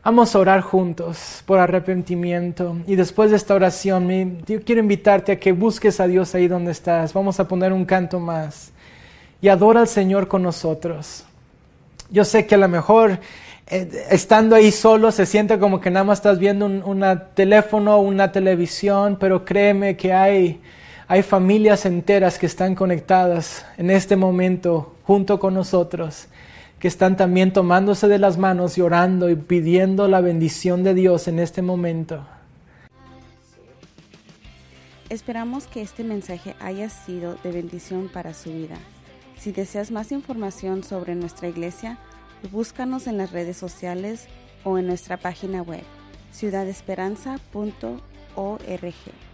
Vamos 0.06 0.36
a 0.36 0.38
orar 0.38 0.60
juntos 0.60 1.42
por 1.46 1.58
arrepentimiento. 1.58 2.76
Y 2.86 2.94
después 2.94 3.32
de 3.32 3.36
esta 3.36 3.56
oración, 3.56 4.38
yo 4.46 4.62
quiero 4.62 4.80
invitarte 4.80 5.32
a 5.32 5.40
que 5.40 5.50
busques 5.50 5.98
a 5.98 6.06
Dios 6.06 6.32
ahí 6.36 6.46
donde 6.46 6.70
estás. 6.70 7.12
Vamos 7.12 7.40
a 7.40 7.48
poner 7.48 7.72
un 7.72 7.84
canto 7.84 8.20
más. 8.20 8.70
Y 9.40 9.48
adora 9.48 9.80
al 9.80 9.88
Señor 9.88 10.28
con 10.28 10.44
nosotros. 10.44 11.24
Yo 12.08 12.24
sé 12.24 12.46
que 12.46 12.54
a 12.54 12.58
lo 12.58 12.68
mejor 12.68 13.18
eh, 13.66 14.06
estando 14.08 14.54
ahí 14.54 14.70
solo 14.70 15.10
se 15.10 15.26
siente 15.26 15.58
como 15.58 15.80
que 15.80 15.90
nada 15.90 16.04
más 16.04 16.18
estás 16.18 16.38
viendo 16.38 16.66
un 16.66 17.20
teléfono, 17.34 17.98
una 17.98 18.30
televisión, 18.30 19.16
pero 19.18 19.44
créeme 19.44 19.96
que 19.96 20.12
hay, 20.12 20.60
hay 21.08 21.24
familias 21.24 21.84
enteras 21.84 22.38
que 22.38 22.46
están 22.46 22.76
conectadas 22.76 23.66
en 23.76 23.90
este 23.90 24.14
momento 24.14 24.94
junto 25.02 25.40
con 25.40 25.54
nosotros, 25.54 26.28
que 26.86 26.88
están 26.88 27.16
también 27.16 27.52
tomándose 27.52 28.06
de 28.06 28.20
las 28.20 28.38
manos 28.38 28.78
y 28.78 28.80
orando 28.80 29.28
y 29.28 29.34
pidiendo 29.34 30.06
la 30.06 30.20
bendición 30.20 30.84
de 30.84 30.94
Dios 30.94 31.26
en 31.26 31.40
este 31.40 31.60
momento. 31.60 32.24
Esperamos 35.08 35.66
que 35.66 35.82
este 35.82 36.04
mensaje 36.04 36.54
haya 36.60 36.88
sido 36.88 37.34
de 37.42 37.50
bendición 37.50 38.08
para 38.08 38.34
su 38.34 38.52
vida. 38.52 38.76
Si 39.36 39.50
deseas 39.50 39.90
más 39.90 40.12
información 40.12 40.84
sobre 40.84 41.16
nuestra 41.16 41.48
iglesia, 41.48 41.98
Búscanos 42.52 43.08
en 43.08 43.18
las 43.18 43.32
redes 43.32 43.56
sociales 43.56 44.28
o 44.62 44.78
en 44.78 44.86
nuestra 44.86 45.16
página 45.16 45.62
web 45.62 45.82
ciudadesperanza.org. 46.30 49.25